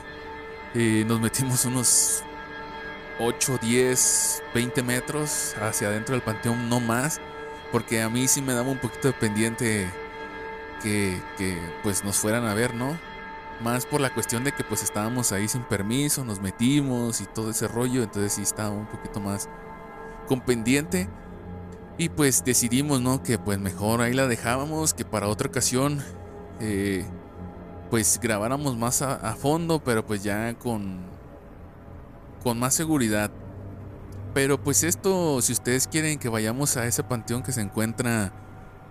eh, 0.74 1.04
nos 1.06 1.20
metimos 1.20 1.64
unos 1.64 2.22
8, 3.18 3.58
10, 3.62 4.42
20 4.54 4.82
metros 4.82 5.54
hacia 5.60 5.88
adentro 5.88 6.14
del 6.14 6.22
panteón, 6.22 6.68
no 6.68 6.80
más, 6.80 7.20
porque 7.72 8.02
a 8.02 8.10
mí 8.10 8.28
sí 8.28 8.42
me 8.42 8.52
daba 8.52 8.68
un 8.68 8.78
poquito 8.78 9.08
de 9.08 9.14
pendiente 9.14 9.90
que, 11.36 11.58
pues 11.82 12.04
nos 12.04 12.16
fueran 12.16 12.44
a 12.44 12.54
ver, 12.54 12.74
¿no? 12.74 12.96
Más 13.62 13.86
por 13.86 14.00
la 14.00 14.12
cuestión 14.12 14.44
de 14.44 14.52
que 14.52 14.64
pues 14.64 14.82
estábamos 14.82 15.32
ahí 15.32 15.48
sin 15.48 15.62
permiso, 15.62 16.24
nos 16.24 16.40
metimos 16.40 17.20
y 17.20 17.26
todo 17.26 17.50
ese 17.50 17.68
rollo, 17.68 18.02
entonces 18.02 18.34
sí 18.34 18.42
estaba 18.42 18.70
un 18.70 18.86
poquito 18.86 19.20
más 19.20 19.48
con 20.26 20.40
pendiente. 20.40 21.08
Y 21.98 22.10
pues 22.10 22.44
decidimos, 22.44 23.00
¿no? 23.00 23.22
Que 23.22 23.38
pues 23.38 23.58
mejor 23.58 24.02
ahí 24.02 24.12
la 24.12 24.26
dejábamos, 24.26 24.92
que 24.92 25.04
para 25.04 25.28
otra 25.28 25.48
ocasión, 25.48 26.02
eh, 26.60 27.06
pues 27.90 28.20
grabáramos 28.22 28.76
más 28.76 29.00
a, 29.00 29.34
fondo, 29.36 29.82
pero 29.82 30.04
pues 30.04 30.22
ya 30.22 30.54
con, 30.54 31.00
con 32.42 32.58
más 32.58 32.74
seguridad. 32.74 33.30
Pero 34.34 34.62
pues 34.62 34.84
esto, 34.84 35.40
si 35.40 35.54
ustedes 35.54 35.88
quieren 35.88 36.18
que 36.18 36.28
vayamos 36.28 36.76
a 36.76 36.86
ese 36.86 37.02
panteón 37.02 37.42
que 37.42 37.52
se 37.52 37.62
encuentra 37.62 38.32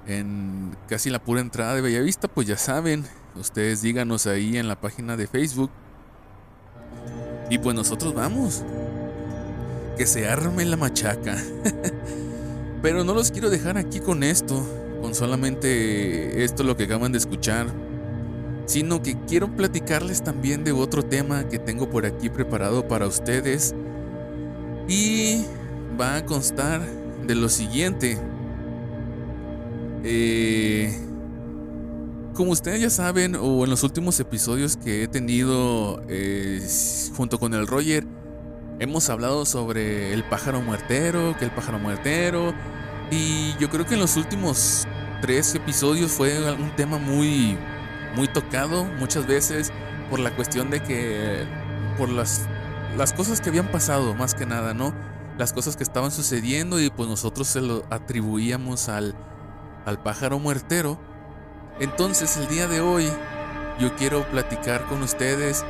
en 0.07 0.75
casi 0.87 1.09
la 1.09 1.23
pura 1.23 1.41
entrada 1.41 1.75
de 1.75 1.81
Bellavista, 1.81 2.27
pues 2.27 2.47
ya 2.47 2.57
saben, 2.57 3.05
ustedes 3.35 3.81
díganos 3.81 4.27
ahí 4.27 4.57
en 4.57 4.67
la 4.67 4.79
página 4.79 5.17
de 5.17 5.27
Facebook. 5.27 5.71
Y 7.49 7.57
pues 7.57 7.75
nosotros 7.75 8.13
vamos. 8.13 8.63
Que 9.97 10.05
se 10.05 10.27
arme 10.27 10.65
la 10.65 10.77
machaca. 10.77 11.37
Pero 12.81 13.03
no 13.03 13.13
los 13.13 13.31
quiero 13.31 13.49
dejar 13.49 13.77
aquí 13.77 13.99
con 13.99 14.23
esto, 14.23 14.63
con 15.01 15.15
solamente 15.15 16.43
esto 16.43 16.63
lo 16.63 16.77
que 16.77 16.83
acaban 16.83 17.11
de 17.11 17.17
escuchar, 17.17 17.67
sino 18.67 19.01
que 19.01 19.17
quiero 19.27 19.55
platicarles 19.55 20.23
también 20.23 20.63
de 20.63 20.71
otro 20.71 21.03
tema 21.03 21.47
que 21.47 21.57
tengo 21.57 21.89
por 21.89 22.05
aquí 22.05 22.29
preparado 22.29 22.87
para 22.87 23.07
ustedes 23.07 23.73
y 24.87 25.45
va 25.99 26.17
a 26.17 26.25
constar 26.25 26.81
de 27.25 27.35
lo 27.35 27.49
siguiente. 27.49 28.19
Eh, 30.07 30.95
como 32.35 32.51
ustedes 32.51 32.79
ya 32.79 32.91
saben, 32.91 33.35
o 33.35 33.63
en 33.63 33.71
los 33.71 33.81
últimos 33.81 34.19
episodios 34.19 34.77
que 34.77 35.01
he 35.03 35.07
tenido 35.07 35.99
eh, 36.07 36.61
junto 37.17 37.39
con 37.39 37.55
el 37.55 37.65
Roger, 37.65 38.05
hemos 38.77 39.09
hablado 39.09 39.45
sobre 39.45 40.13
el 40.13 40.23
pájaro 40.23 40.61
muertero, 40.61 41.35
que 41.39 41.45
el 41.45 41.51
pájaro 41.51 41.79
muertero, 41.79 42.53
y 43.09 43.55
yo 43.59 43.71
creo 43.71 43.87
que 43.87 43.95
en 43.95 43.99
los 43.99 44.15
últimos 44.15 44.85
tres 45.21 45.55
episodios 45.55 46.11
fue 46.11 46.53
un 46.53 46.75
tema 46.75 46.99
muy, 46.99 47.57
muy 48.15 48.27
tocado 48.27 48.83
muchas 48.99 49.25
veces 49.25 49.71
por 50.11 50.19
la 50.19 50.35
cuestión 50.35 50.69
de 50.69 50.83
que 50.83 51.47
por 51.97 52.09
las, 52.09 52.47
las 52.95 53.11
cosas 53.11 53.41
que 53.41 53.49
habían 53.49 53.71
pasado, 53.71 54.13
más 54.13 54.35
que 54.35 54.45
nada, 54.45 54.75
¿no? 54.75 54.93
Las 55.39 55.51
cosas 55.51 55.75
que 55.75 55.83
estaban 55.83 56.11
sucediendo 56.11 56.79
y 56.79 56.91
pues 56.91 57.09
nosotros 57.09 57.47
se 57.47 57.61
lo 57.61 57.85
atribuíamos 57.89 58.87
al, 58.87 59.15
al 59.85 60.01
pájaro 60.01 60.39
muertero. 60.39 60.99
Entonces 61.79 62.37
el 62.37 62.47
día 62.47 62.67
de 62.67 62.81
hoy 62.81 63.09
yo 63.79 63.95
quiero 63.95 64.23
platicar 64.29 64.85
con 64.85 65.03
ustedes 65.03 65.65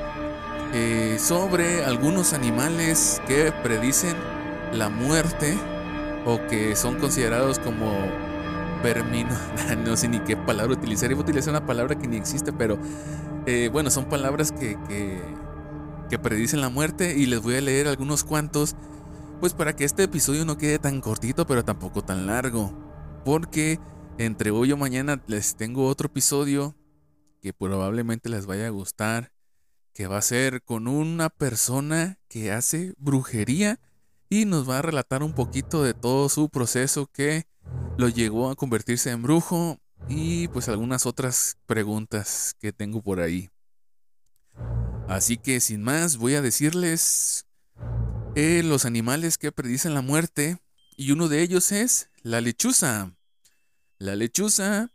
eh, 0.73 1.17
sobre 1.19 1.83
algunos 1.85 2.33
animales 2.33 3.21
que 3.27 3.51
predicen 3.63 4.15
la 4.73 4.89
muerte 4.89 5.57
o 6.25 6.39
que 6.47 6.75
son 6.75 6.99
considerados 6.99 7.59
como 7.59 7.91
vermino. 8.83 9.35
no 9.85 9.95
sé 9.97 10.07
ni 10.07 10.19
qué 10.19 10.37
palabra 10.37 10.73
utilizar. 10.73 11.09
Iba 11.11 11.21
a 11.21 11.23
utilizar 11.23 11.51
una 11.51 11.65
palabra 11.65 11.95
que 11.95 12.07
ni 12.07 12.17
existe, 12.17 12.53
pero 12.53 12.77
eh, 13.45 13.69
bueno, 13.71 13.89
son 13.89 14.05
palabras 14.05 14.51
que, 14.51 14.77
que, 14.87 15.21
que 16.09 16.19
predicen 16.19 16.61
la 16.61 16.69
muerte 16.69 17.15
y 17.17 17.25
les 17.25 17.41
voy 17.41 17.55
a 17.55 17.61
leer 17.61 17.87
algunos 17.87 18.23
cuantos. 18.23 18.75
Pues 19.39 19.53
para 19.53 19.75
que 19.75 19.83
este 19.83 20.03
episodio 20.03 20.45
no 20.45 20.57
quede 20.57 20.79
tan 20.79 21.01
cortito, 21.01 21.45
pero 21.45 21.63
tampoco 21.63 22.03
tan 22.03 22.27
largo. 22.27 22.71
Porque 23.23 23.79
entre 24.17 24.51
hoy 24.51 24.71
o 24.71 24.77
mañana 24.77 25.21
les 25.27 25.55
tengo 25.55 25.87
otro 25.87 26.07
episodio 26.07 26.75
que 27.41 27.53
probablemente 27.53 28.29
les 28.29 28.45
vaya 28.45 28.67
a 28.67 28.71
gustar. 28.71 29.31
Que 29.93 30.07
va 30.07 30.17
a 30.17 30.21
ser 30.21 30.61
con 30.61 30.87
una 30.87 31.29
persona 31.29 32.19
que 32.27 32.51
hace 32.51 32.93
brujería 32.97 33.79
y 34.29 34.45
nos 34.45 34.69
va 34.69 34.79
a 34.79 34.81
relatar 34.81 35.23
un 35.23 35.33
poquito 35.33 35.83
de 35.83 35.93
todo 35.93 36.27
su 36.27 36.49
proceso 36.49 37.07
que 37.07 37.47
lo 37.97 38.09
llegó 38.09 38.49
a 38.49 38.55
convertirse 38.55 39.11
en 39.11 39.23
brujo 39.23 39.79
y 40.09 40.49
pues 40.49 40.67
algunas 40.67 41.05
otras 41.05 41.57
preguntas 41.65 42.55
que 42.59 42.73
tengo 42.73 43.01
por 43.01 43.21
ahí. 43.21 43.49
Así 45.07 45.37
que 45.37 45.59
sin 45.59 45.81
más 45.81 46.17
voy 46.17 46.35
a 46.35 46.41
decirles 46.41 47.45
eh, 48.35 48.63
los 48.63 48.85
animales 48.85 49.37
que 49.37 49.51
predicen 49.51 49.93
la 49.93 50.01
muerte 50.01 50.57
y 50.97 51.11
uno 51.11 51.29
de 51.29 51.41
ellos 51.41 51.71
es 51.71 52.09
la 52.21 52.41
lechuza. 52.41 53.13
La 53.97 54.17
lechuza 54.17 54.91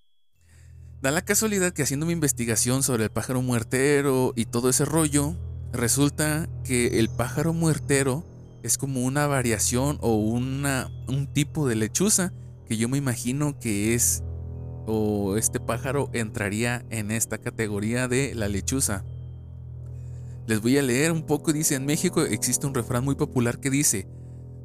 da 1.00 1.10
la 1.10 1.22
casualidad 1.22 1.72
que 1.72 1.82
haciendo 1.82 2.04
mi 2.04 2.12
investigación 2.12 2.82
sobre 2.82 3.04
el 3.04 3.10
pájaro 3.10 3.40
muertero 3.40 4.34
y 4.36 4.44
todo 4.44 4.68
ese 4.68 4.84
rollo, 4.84 5.36
resulta 5.72 6.50
que 6.64 6.98
el 6.98 7.08
pájaro 7.08 7.54
muertero 7.54 8.26
es 8.62 8.76
como 8.76 9.02
una 9.02 9.26
variación 9.26 9.96
o 10.02 10.16
una, 10.16 10.90
un 11.08 11.32
tipo 11.32 11.66
de 11.66 11.76
lechuza 11.76 12.34
que 12.66 12.76
yo 12.76 12.90
me 12.90 12.98
imagino 12.98 13.58
que 13.58 13.94
es 13.94 14.22
o 14.86 15.38
este 15.38 15.60
pájaro 15.60 16.10
entraría 16.12 16.84
en 16.90 17.10
esta 17.10 17.38
categoría 17.38 18.06
de 18.06 18.34
la 18.34 18.48
lechuza. 18.48 19.06
Les 20.46 20.60
voy 20.60 20.76
a 20.76 20.82
leer 20.82 21.10
un 21.12 21.24
poco, 21.24 21.54
dice, 21.54 21.74
en 21.74 21.86
México 21.86 22.20
existe 22.22 22.66
un 22.66 22.74
refrán 22.74 23.04
muy 23.04 23.14
popular 23.14 23.60
que 23.60 23.70
dice, 23.70 24.08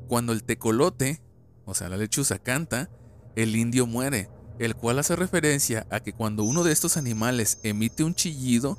cuando 0.10 0.34
el 0.34 0.43
tecolote, 0.43 1.21
o 1.63 1.74
sea, 1.74 1.88
la 1.88 1.95
lechuza 1.95 2.38
canta, 2.38 2.89
el 3.36 3.56
indio 3.56 3.86
muere, 3.86 4.30
el 4.60 4.76
cual 4.76 5.00
hace 5.00 5.15
referencia 5.15 5.86
a 5.89 6.00
que 6.00 6.13
cuando 6.13 6.43
uno 6.43 6.63
de 6.63 6.71
estos 6.71 6.98
animales 6.98 7.60
emite 7.63 8.04
un 8.04 8.15
chillido, 8.15 8.78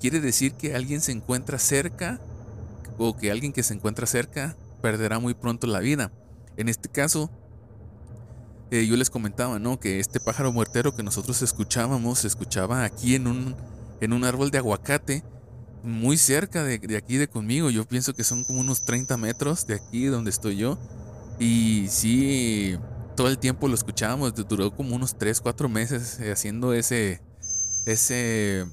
quiere 0.00 0.20
decir 0.20 0.54
que 0.54 0.74
alguien 0.74 1.00
se 1.00 1.12
encuentra 1.12 1.58
cerca 1.58 2.20
o 2.98 3.16
que 3.16 3.30
alguien 3.30 3.52
que 3.52 3.62
se 3.62 3.74
encuentra 3.74 4.06
cerca 4.06 4.56
perderá 4.80 5.18
muy 5.18 5.34
pronto 5.34 5.66
la 5.66 5.80
vida. 5.80 6.12
En 6.56 6.68
este 6.68 6.88
caso, 6.88 7.30
eh, 8.70 8.86
yo 8.86 8.96
les 8.96 9.10
comentaba, 9.10 9.58
¿no? 9.58 9.78
Que 9.78 10.00
este 10.00 10.20
pájaro 10.20 10.52
muertero 10.52 10.94
que 10.94 11.02
nosotros 11.02 11.42
escuchábamos, 11.42 12.20
se 12.20 12.28
escuchaba 12.28 12.84
aquí 12.84 13.14
en 13.14 13.26
un, 13.26 13.56
en 14.00 14.12
un 14.12 14.24
árbol 14.24 14.50
de 14.50 14.58
aguacate, 14.58 15.24
muy 15.82 16.16
cerca 16.16 16.64
de, 16.64 16.78
de, 16.78 16.96
aquí 16.96 17.16
de 17.16 17.28
conmigo. 17.28 17.70
Yo 17.70 17.84
pienso 17.86 18.14
que 18.14 18.24
son 18.24 18.44
como 18.44 18.60
unos 18.60 18.84
30 18.84 19.16
metros 19.18 19.66
de 19.66 19.74
aquí 19.74 20.06
donde 20.06 20.30
estoy 20.30 20.56
yo. 20.56 20.78
Y 21.38 21.86
sí, 21.90 22.76
todo 23.16 23.28
el 23.28 23.38
tiempo 23.38 23.66
lo 23.66 23.74
escuchábamos, 23.74 24.34
duró 24.34 24.70
como 24.76 24.94
unos 24.94 25.18
3, 25.18 25.40
4 25.40 25.68
meses 25.68 26.20
eh, 26.20 26.30
haciendo 26.30 26.74
ese, 26.74 27.20
ese, 27.86 28.66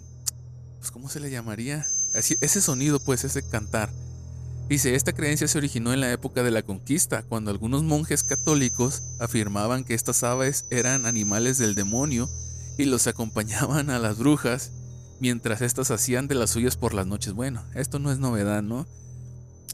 pues 0.80 0.92
¿cómo 0.92 1.10
se 1.10 1.20
le 1.20 1.32
llamaría? 1.32 1.86
Ese 2.14 2.62
sonido, 2.62 3.00
pues, 3.00 3.24
ese 3.24 3.42
cantar. 3.48 3.90
Dice, 4.70 4.96
esta 4.96 5.14
creencia 5.14 5.48
se 5.48 5.58
originó 5.58 5.94
en 5.94 6.02
la 6.02 6.12
época 6.12 6.44
de 6.44 6.52
la 6.52 6.62
conquista, 6.62 7.24
cuando 7.24 7.50
algunos 7.50 7.84
monjes 7.84 8.24
católicos 8.24 9.02
afirmaban 9.20 9.84
que 9.84 9.94
estas 9.94 10.24
aves 10.24 10.66
eran 10.70 11.06
animales 11.06 11.58
del 11.58 11.74
demonio 11.74 12.30
y 12.78 12.86
los 12.86 13.08
acompañaban 13.08 13.90
a 13.90 14.00
las 14.00 14.18
brujas 14.18 14.72
mientras 15.20 15.62
éstas 15.62 15.90
hacían 15.90 16.28
de 16.28 16.36
las 16.36 16.52
suyas 16.52 16.78
por 16.78 16.94
las 16.94 17.08
noches. 17.08 17.34
Bueno, 17.34 17.64
esto 17.76 18.00
no 18.00 18.12
es 18.12 18.20
novedad, 18.20 18.62
¿no? 18.62 18.88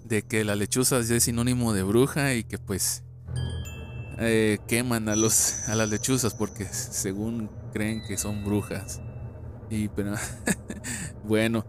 De 0.06 0.22
que 0.22 0.44
la 0.44 0.56
lechuza 0.56 1.00
es 1.00 1.24
sinónimo 1.24 1.74
de 1.74 1.84
bruja 1.84 2.34
y 2.34 2.44
que 2.44 2.58
pues 2.58 3.04
eh, 4.20 4.60
queman 4.68 5.08
a, 5.10 5.16
los, 5.16 5.68
a 5.70 5.76
las 5.76 5.90
lechuzas 5.90 6.34
porque 6.34 6.66
según 6.66 7.50
creen 7.74 8.04
que 8.06 8.18
son 8.18 8.44
brujas. 8.44 9.02
Y 9.70 9.88
pero 9.90 10.16
bueno. 11.24 11.66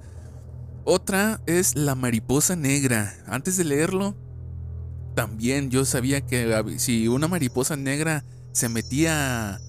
Otra 0.84 1.40
es 1.46 1.76
la 1.76 1.94
mariposa 1.94 2.56
negra. 2.56 3.14
Antes 3.26 3.56
de 3.58 3.64
leerlo, 3.64 4.16
también 5.14 5.70
yo 5.70 5.84
sabía 5.84 6.22
que 6.22 6.74
si 6.78 7.06
una 7.06 7.28
mariposa 7.28 7.76
negra 7.76 8.24
se 8.52 8.68
metía 8.68 9.60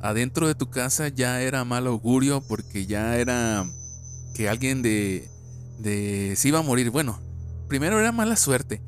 adentro 0.00 0.48
de 0.48 0.54
tu 0.54 0.70
casa 0.70 1.08
ya 1.08 1.42
era 1.42 1.64
mal 1.64 1.86
augurio 1.86 2.40
porque 2.40 2.86
ya 2.86 3.16
era 3.16 3.66
que 4.34 4.48
alguien 4.48 4.82
de, 4.82 5.28
de 5.78 6.34
se 6.36 6.48
iba 6.48 6.60
a 6.60 6.62
morir. 6.62 6.90
Bueno, 6.90 7.20
primero 7.68 8.00
era 8.00 8.10
mala 8.10 8.36
suerte, 8.36 8.82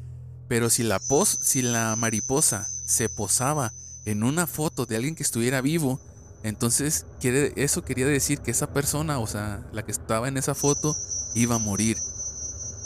pero 0.48 0.70
si 0.70 0.82
la 0.82 0.98
pos, 0.98 1.38
si 1.42 1.62
la 1.62 1.96
mariposa 1.96 2.68
se 2.86 3.08
posaba 3.08 3.72
en 4.04 4.22
una 4.22 4.46
foto 4.46 4.86
de 4.86 4.96
alguien 4.96 5.14
que 5.14 5.22
estuviera 5.22 5.60
vivo, 5.60 6.00
entonces 6.42 7.06
eso 7.22 7.82
quería 7.82 8.06
decir 8.06 8.40
que 8.40 8.50
esa 8.50 8.72
persona, 8.72 9.18
o 9.18 9.26
sea, 9.26 9.66
la 9.72 9.84
que 9.84 9.92
estaba 9.92 10.28
en 10.28 10.36
esa 10.36 10.54
foto, 10.54 10.94
iba 11.34 11.54
a 11.54 11.58
morir. 11.58 11.96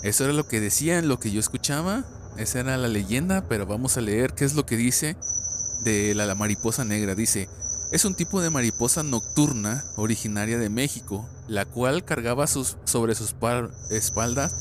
Eso 0.04 0.24
era 0.24 0.32
lo 0.32 0.46
que 0.46 0.60
decían, 0.60 1.08
lo 1.08 1.18
que 1.18 1.32
yo 1.32 1.40
escuchaba. 1.40 2.04
Esa 2.36 2.60
era 2.60 2.76
la 2.76 2.86
leyenda, 2.86 3.48
pero 3.48 3.66
vamos 3.66 3.96
a 3.96 4.00
leer 4.00 4.34
qué 4.34 4.44
es 4.44 4.54
lo 4.54 4.64
que 4.64 4.76
dice 4.76 5.16
de 5.82 6.14
la, 6.14 6.32
mariposa 6.36 6.84
negra. 6.84 7.16
Dice, 7.16 7.48
es 7.90 8.04
un 8.04 8.14
tipo 8.14 8.40
de 8.40 8.50
mariposa 8.50 9.02
nocturna 9.02 9.84
originaria 9.96 10.56
de 10.56 10.70
México, 10.70 11.28
la 11.48 11.64
cual 11.64 12.04
cargaba 12.04 12.46
sus, 12.46 12.76
sobre 12.84 13.16
sus 13.16 13.34
espaldas 13.90 14.54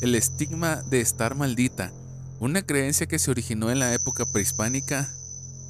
el 0.00 0.14
estigma 0.14 0.82
de 0.90 1.00
estar 1.00 1.34
maldita, 1.34 1.92
una 2.40 2.62
creencia 2.62 3.06
que 3.06 3.18
se 3.18 3.30
originó 3.30 3.70
en 3.70 3.78
la 3.78 3.92
época 3.94 4.24
prehispánica. 4.26 5.12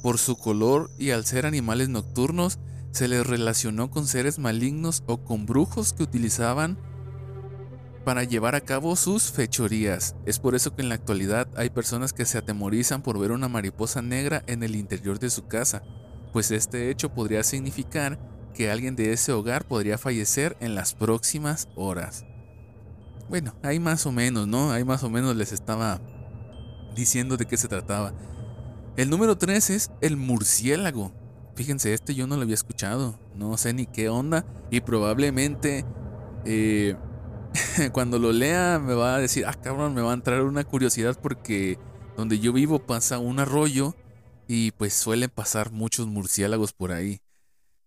Por 0.03 0.17
su 0.17 0.37
color 0.37 0.91
y 0.97 1.11
al 1.11 1.25
ser 1.25 1.45
animales 1.45 1.89
nocturnos, 1.89 2.59
se 2.91 3.07
les 3.07 3.25
relacionó 3.25 3.91
con 3.91 4.07
seres 4.07 4.39
malignos 4.39 5.03
o 5.07 5.23
con 5.23 5.45
brujos 5.45 5.93
que 5.93 6.03
utilizaban 6.03 6.77
para 8.05 8.23
llevar 8.23 8.55
a 8.55 8.61
cabo 8.61 8.95
sus 8.95 9.31
fechorías. 9.31 10.15
Es 10.25 10.39
por 10.39 10.55
eso 10.55 10.75
que 10.75 10.81
en 10.81 10.89
la 10.89 10.95
actualidad 10.95 11.47
hay 11.55 11.69
personas 11.69 12.13
que 12.13 12.25
se 12.25 12.37
atemorizan 12.37 13.01
por 13.01 13.19
ver 13.19 13.31
una 13.31 13.49
mariposa 13.49 14.01
negra 14.01 14.43
en 14.47 14.63
el 14.63 14.75
interior 14.75 15.19
de 15.19 15.29
su 15.29 15.47
casa, 15.47 15.83
pues 16.33 16.51
este 16.51 16.89
hecho 16.89 17.13
podría 17.13 17.43
significar 17.43 18.19
que 18.53 18.71
alguien 18.71 18.95
de 18.95 19.13
ese 19.13 19.31
hogar 19.31 19.67
podría 19.67 19.97
fallecer 19.97 20.57
en 20.59 20.75
las 20.75 20.93
próximas 20.93 21.67
horas. 21.75 22.25
Bueno, 23.29 23.55
ahí 23.61 23.79
más 23.79 24.05
o 24.05 24.11
menos, 24.11 24.47
¿no? 24.47 24.71
Ahí 24.71 24.83
más 24.83 25.03
o 25.03 25.09
menos 25.09 25.35
les 25.35 25.51
estaba 25.51 26.01
diciendo 26.95 27.37
de 27.37 27.45
qué 27.45 27.57
se 27.57 27.67
trataba. 27.67 28.13
El 28.97 29.09
número 29.09 29.37
3 29.37 29.69
es 29.69 29.91
el 30.01 30.17
murciélago. 30.17 31.13
Fíjense, 31.55 31.93
este 31.93 32.15
yo 32.15 32.27
no 32.27 32.35
lo 32.35 32.43
había 32.43 32.55
escuchado, 32.55 33.19
no 33.35 33.57
sé 33.57 33.73
ni 33.73 33.85
qué 33.85 34.09
onda 34.09 34.45
y 34.71 34.81
probablemente 34.81 35.85
eh, 36.45 36.95
cuando 37.91 38.19
lo 38.19 38.31
lea 38.31 38.79
me 38.79 38.93
va 38.93 39.15
a 39.15 39.19
decir, 39.19 39.45
ah 39.45 39.53
cabrón, 39.53 39.93
me 39.93 40.01
va 40.01 40.11
a 40.11 40.15
entrar 40.15 40.41
una 40.43 40.63
curiosidad 40.63 41.19
porque 41.21 41.77
donde 42.15 42.39
yo 42.39 42.53
vivo 42.53 42.79
pasa 42.79 43.19
un 43.19 43.39
arroyo 43.39 43.95
y 44.47 44.71
pues 44.71 44.93
suelen 44.93 45.29
pasar 45.29 45.71
muchos 45.71 46.07
murciélagos 46.07 46.73
por 46.73 46.91
ahí. 46.91 47.21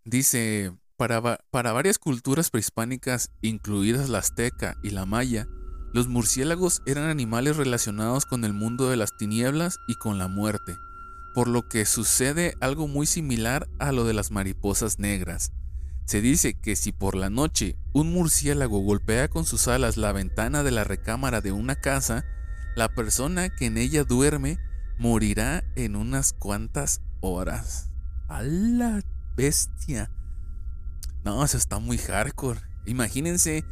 Dice, 0.05 0.73
para, 0.97 1.39
para 1.51 1.73
varias 1.73 1.99
culturas 1.99 2.51
prehispánicas, 2.51 3.31
incluidas 3.41 4.09
la 4.09 4.19
azteca 4.19 4.77
y 4.83 4.91
la 4.91 5.07
maya, 5.07 5.47
los 5.93 6.09
murciélagos 6.09 6.83
eran 6.87 7.09
animales 7.09 7.57
relacionados 7.57 8.25
con 8.25 8.45
el 8.45 8.53
mundo 8.53 8.89
de 8.89 8.97
las 8.97 9.17
tinieblas 9.17 9.79
y 9.87 9.97
con 9.97 10.19
la 10.19 10.29
muerte, 10.29 10.79
por 11.35 11.49
lo 11.49 11.69
que 11.69 11.85
sucede 11.85 12.57
algo 12.61 12.89
muy 12.89 13.07
similar 13.07 13.69
a 13.79 13.93
lo 13.93 14.05
de 14.05 14.15
las 14.15 14.31
mariposas 14.31 14.99
negras. 14.99 15.53
Se 16.05 16.21
dice 16.21 16.55
que 16.55 16.77
si 16.77 16.93
por 16.93 17.15
la 17.15 17.31
noche 17.31 17.77
un 17.93 18.13
murciélago 18.13 18.81
golpea 18.81 19.29
con 19.29 19.45
sus 19.45 19.69
alas 19.69 19.97
la 19.97 20.13
ventana 20.13 20.63
de 20.63 20.71
la 20.71 20.85
recámara 20.85 21.41
de 21.41 21.53
una 21.53 21.77
casa, 21.77 22.25
la 22.75 22.89
persona 22.89 23.51
que 23.51 23.67
en 23.67 23.77
ella 23.77 24.05
duerme 24.05 24.59
morirá 24.99 25.65
en 25.77 25.97
unas 25.97 26.33
cuantas 26.33 27.03
horas. 27.21 27.91
¡A 28.29 28.43
la 28.43 29.03
bestia! 29.37 30.11
No, 31.25 31.45
eso 31.45 31.57
está 31.57 31.79
muy 31.79 31.99
hardcore. 31.99 32.61
Imagínense 32.87 33.65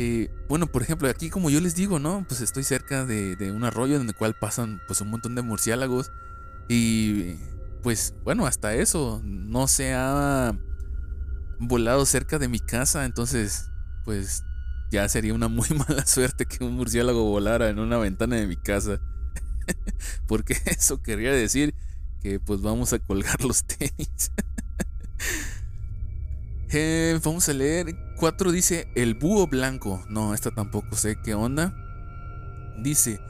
Eh, 0.00 0.30
bueno, 0.48 0.68
por 0.68 0.82
ejemplo, 0.82 1.08
aquí 1.08 1.28
como 1.28 1.50
yo 1.50 1.60
les 1.60 1.74
digo, 1.74 1.98
¿no? 1.98 2.24
Pues 2.28 2.40
estoy 2.40 2.62
cerca 2.62 3.04
de, 3.04 3.52
un 3.52 3.64
arroyo 3.64 3.96
en 3.96 4.06
el 4.06 4.14
cual 4.14 4.36
pasan 4.38 4.80
pues 4.86 5.00
un 5.00 5.10
montón 5.10 5.34
de 5.34 5.42
murciélagos. 5.42 6.12
Y 6.68 7.34
pues 7.82 8.14
bueno, 8.22 8.46
hasta 8.46 8.74
eso 8.74 9.20
no 9.24 9.66
se 9.66 9.94
ha 9.94 10.56
volado 11.58 12.06
cerca 12.06 12.38
de 12.38 12.46
mi 12.46 12.60
casa. 12.60 13.06
Entonces, 13.06 13.72
pues 14.04 14.44
ya 14.92 15.08
sería 15.08 15.34
una 15.34 15.48
muy 15.48 15.68
mala 15.88 16.06
suerte 16.06 16.46
que 16.46 16.62
un 16.62 16.74
murciélago 16.74 17.24
volara 17.24 17.68
en 17.68 17.80
una 17.80 17.98
ventana 17.98 18.36
de 18.36 18.46
mi 18.46 18.56
casa. 18.56 19.00
Porque 20.28 20.56
eso 20.66 21.02
quería 21.02 21.32
decir 21.32 21.74
que 22.22 22.38
pues 22.38 22.62
vamos 22.62 22.92
a 22.92 23.00
colgar 23.00 23.42
los 23.42 23.64
tenis. 23.64 24.30
Eh, 26.70 27.18
vamos 27.24 27.48
a 27.48 27.52
leer. 27.52 27.96
4 28.16 28.52
dice 28.52 28.88
el 28.94 29.14
búho 29.14 29.46
blanco. 29.46 30.04
No, 30.08 30.34
esta 30.34 30.50
tampoco 30.50 30.96
sé 30.96 31.16
qué 31.22 31.34
onda. 31.34 31.74
Dice, 32.82 33.20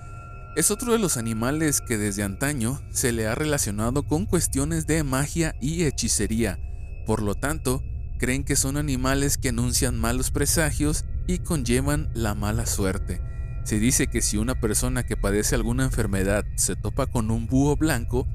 es 0.56 0.70
otro 0.70 0.92
de 0.92 0.98
los 0.98 1.16
animales 1.16 1.80
que 1.80 1.98
desde 1.98 2.24
antaño 2.24 2.80
se 2.90 3.12
le 3.12 3.26
ha 3.26 3.34
relacionado 3.34 4.02
con 4.02 4.26
cuestiones 4.26 4.86
de 4.86 5.04
magia 5.04 5.54
y 5.60 5.84
hechicería. 5.84 6.58
Por 7.06 7.22
lo 7.22 7.34
tanto, 7.34 7.82
creen 8.18 8.44
que 8.44 8.56
son 8.56 8.76
animales 8.76 9.38
que 9.38 9.50
anuncian 9.50 9.98
malos 9.98 10.30
presagios 10.30 11.04
y 11.26 11.38
conllevan 11.38 12.10
la 12.14 12.34
mala 12.34 12.66
suerte. 12.66 13.20
Se 13.64 13.78
dice 13.78 14.08
que 14.08 14.22
si 14.22 14.38
una 14.38 14.60
persona 14.60 15.04
que 15.04 15.16
padece 15.16 15.54
alguna 15.54 15.84
enfermedad 15.84 16.44
se 16.56 16.74
topa 16.74 17.06
con 17.06 17.30
un 17.30 17.46
búho 17.46 17.76
blanco, 17.76 18.26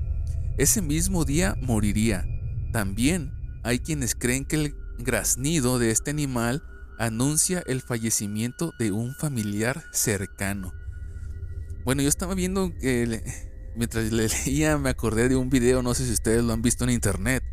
ese 0.58 0.82
mismo 0.82 1.26
día 1.26 1.58
moriría. 1.62 2.26
También 2.72 3.34
hay 3.63 3.80
quienes 3.80 4.16
creen 4.16 4.46
que 4.46 4.56
el 4.56 4.83
graznido 4.97 5.79
de 5.79 5.91
este 5.91 6.12
animal 6.12 6.63
anuncia 6.97 7.63
el 7.65 7.82
fallecimiento 7.82 8.73
de 8.79 8.91
un 8.91 9.15
familiar 9.15 9.84
cercano. 9.91 10.73
Bueno, 11.84 12.01
yo 12.01 12.10
estaba 12.10 12.34
viendo 12.34 12.71
que 12.79 13.23
mientras 13.75 14.12
le 14.12 14.27
leía 14.27 14.77
me 14.77 14.89
acordé 14.89 15.29
de 15.29 15.36
un 15.36 15.49
video, 15.49 15.82
no 15.82 15.93
sé 15.93 16.06
si 16.06 16.13
ustedes 16.13 16.43
lo 16.43 16.53
han 16.53 16.62
visto 16.62 16.84
en 16.84 16.91
internet, 16.91 17.43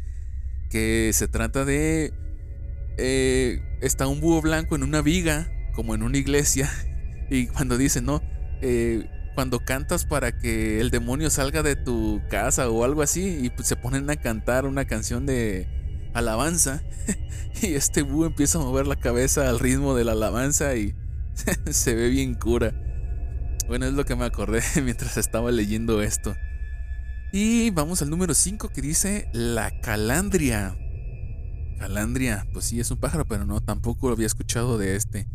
que 0.71 1.11
se 1.13 1.29
trata 1.29 1.65
de... 1.65 2.13
Eh, 2.99 3.63
está 3.81 4.07
un 4.07 4.21
búho 4.21 4.41
blanco 4.43 4.77
en 4.77 4.83
una 4.83 5.01
viga, 5.01 5.51
como 5.75 5.95
en 5.95 6.03
una 6.03 6.19
iglesia, 6.19 6.71
y 7.31 7.47
cuando 7.47 7.79
dice, 7.79 8.03
¿no? 8.03 8.23
Eh, 8.63 9.09
cuando 9.35 9.61
cantas 9.61 10.05
para 10.05 10.39
que 10.39 10.81
el 10.81 10.91
demonio 10.91 11.31
salga 11.31 11.63
de 11.63 11.77
tu 11.77 12.21
casa 12.29 12.69
o 12.69 12.85
algo 12.85 13.03
así, 13.03 13.41
y 13.43 13.51
pues 13.51 13.67
se 13.67 13.77
ponen 13.77 14.09
a 14.11 14.17
cantar 14.17 14.67
una 14.67 14.85
canción 14.85 15.25
de 15.27 15.80
alabanza 16.15 16.83
y 17.63 17.75
este 17.75 18.03
búho 18.03 18.27
empieza 18.27 18.59
a 18.59 18.63
mover 18.63 18.87
la 18.87 18.97
cabeza 18.97 19.49
al 19.49 19.59
ritmo 19.59 19.95
de 19.95 20.05
la 20.05 20.13
alabanza 20.13 20.77
y 20.77 20.95
se 21.71 21.95
ve 21.95 22.09
bien 22.09 22.35
cura. 22.35 22.75
Bueno, 23.69 23.87
es 23.87 23.93
lo 23.93 24.05
que 24.05 24.17
me 24.17 24.25
acordé 24.25 24.63
mientras 24.83 25.17
estaba 25.17 25.51
leyendo 25.51 26.03
esto. 26.03 26.35
Y 27.33 27.71
vamos 27.71 28.03
al 28.03 28.11
número 28.11 28.35
5 28.35 28.71
que 28.71 28.83
dice 28.83 29.29
la 29.33 29.71
calandria. 29.81 30.77
Calandria, 31.79 32.47
pues 32.53 32.65
sí, 32.67 32.81
es 32.81 32.91
un 32.91 32.99
pájaro, 32.99 33.27
pero 33.27 33.47
no, 33.47 33.61
tampoco 33.61 34.09
lo 34.09 34.15
había 34.15 34.27
escuchado 34.27 34.77
de 34.77 34.97
este. 34.97 35.29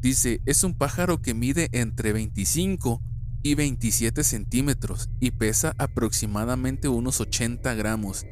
Dice, 0.00 0.40
es 0.46 0.62
un 0.62 0.74
pájaro 0.74 1.20
que 1.20 1.34
mide 1.34 1.68
entre 1.72 2.12
25 2.12 3.02
y 3.42 3.54
27 3.56 4.22
centímetros 4.22 5.10
y 5.18 5.32
pesa 5.32 5.74
aproximadamente 5.76 6.88
unos 6.88 7.20
80 7.20 7.74
gramos. 7.74 8.24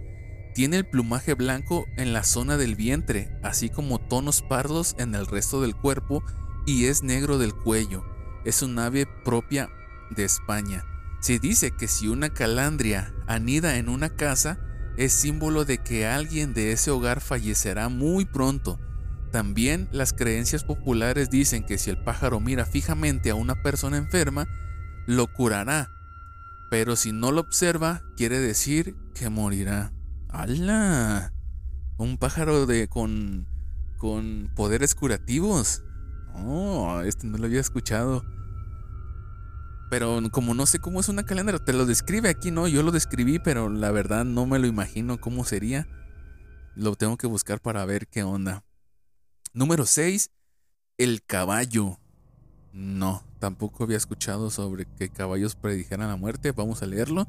Tiene 0.54 0.76
el 0.76 0.86
plumaje 0.86 1.34
blanco 1.34 1.86
en 1.96 2.12
la 2.12 2.24
zona 2.24 2.56
del 2.56 2.76
vientre, 2.76 3.38
así 3.42 3.70
como 3.70 3.98
tonos 3.98 4.42
pardos 4.42 4.94
en 4.98 5.14
el 5.14 5.26
resto 5.26 5.62
del 5.62 5.74
cuerpo 5.74 6.22
y 6.66 6.86
es 6.86 7.02
negro 7.02 7.38
del 7.38 7.54
cuello. 7.54 8.04
Es 8.44 8.62
un 8.62 8.78
ave 8.78 9.06
propia 9.24 9.70
de 10.10 10.24
España. 10.24 10.84
Se 11.20 11.38
dice 11.38 11.70
que 11.70 11.88
si 11.88 12.08
una 12.08 12.30
calandria 12.30 13.14
anida 13.26 13.76
en 13.76 13.88
una 13.88 14.10
casa, 14.10 14.58
es 14.98 15.12
símbolo 15.12 15.64
de 15.64 15.78
que 15.78 16.06
alguien 16.06 16.52
de 16.52 16.72
ese 16.72 16.90
hogar 16.90 17.20
fallecerá 17.20 17.88
muy 17.88 18.26
pronto. 18.26 18.78
También 19.30 19.88
las 19.90 20.12
creencias 20.12 20.64
populares 20.64 21.30
dicen 21.30 21.64
que 21.64 21.78
si 21.78 21.88
el 21.88 22.02
pájaro 22.02 22.40
mira 22.40 22.66
fijamente 22.66 23.30
a 23.30 23.34
una 23.34 23.62
persona 23.62 23.96
enferma, 23.96 24.46
lo 25.06 25.32
curará. 25.32 25.90
Pero 26.70 26.96
si 26.96 27.12
no 27.12 27.32
lo 27.32 27.40
observa, 27.40 28.02
quiere 28.16 28.38
decir 28.38 28.94
que 29.14 29.30
morirá. 29.30 29.92
¡Hala! 30.32 31.32
Un 31.98 32.16
pájaro 32.18 32.66
de 32.66 32.88
con 32.88 33.46
con 34.02 34.50
poderes 34.56 34.96
curativos. 34.96 35.84
Oh, 36.34 37.02
este 37.04 37.28
no 37.28 37.38
lo 37.38 37.44
había 37.44 37.60
escuchado. 37.60 38.24
Pero 39.90 40.20
como 40.32 40.54
no 40.54 40.66
sé 40.66 40.80
cómo 40.80 40.98
es 40.98 41.08
una 41.08 41.22
calandria, 41.22 41.60
te 41.60 41.72
lo 41.72 41.86
describe 41.86 42.28
aquí, 42.28 42.50
¿no? 42.50 42.66
Yo 42.66 42.82
lo 42.82 42.90
describí, 42.90 43.38
pero 43.38 43.68
la 43.68 43.92
verdad 43.92 44.24
no 44.24 44.44
me 44.44 44.58
lo 44.58 44.66
imagino 44.66 45.20
cómo 45.20 45.44
sería. 45.44 45.86
Lo 46.74 46.96
tengo 46.96 47.16
que 47.16 47.28
buscar 47.28 47.60
para 47.60 47.84
ver 47.84 48.08
qué 48.08 48.24
onda. 48.24 48.64
Número 49.52 49.86
6. 49.86 50.32
El 50.98 51.22
caballo. 51.22 52.00
No, 52.72 53.22
tampoco 53.38 53.84
había 53.84 53.98
escuchado 53.98 54.50
sobre 54.50 54.86
que 54.86 55.10
caballos 55.10 55.54
predijeran 55.54 56.08
la 56.08 56.16
muerte. 56.16 56.50
Vamos 56.50 56.82
a 56.82 56.86
leerlo. 56.86 57.28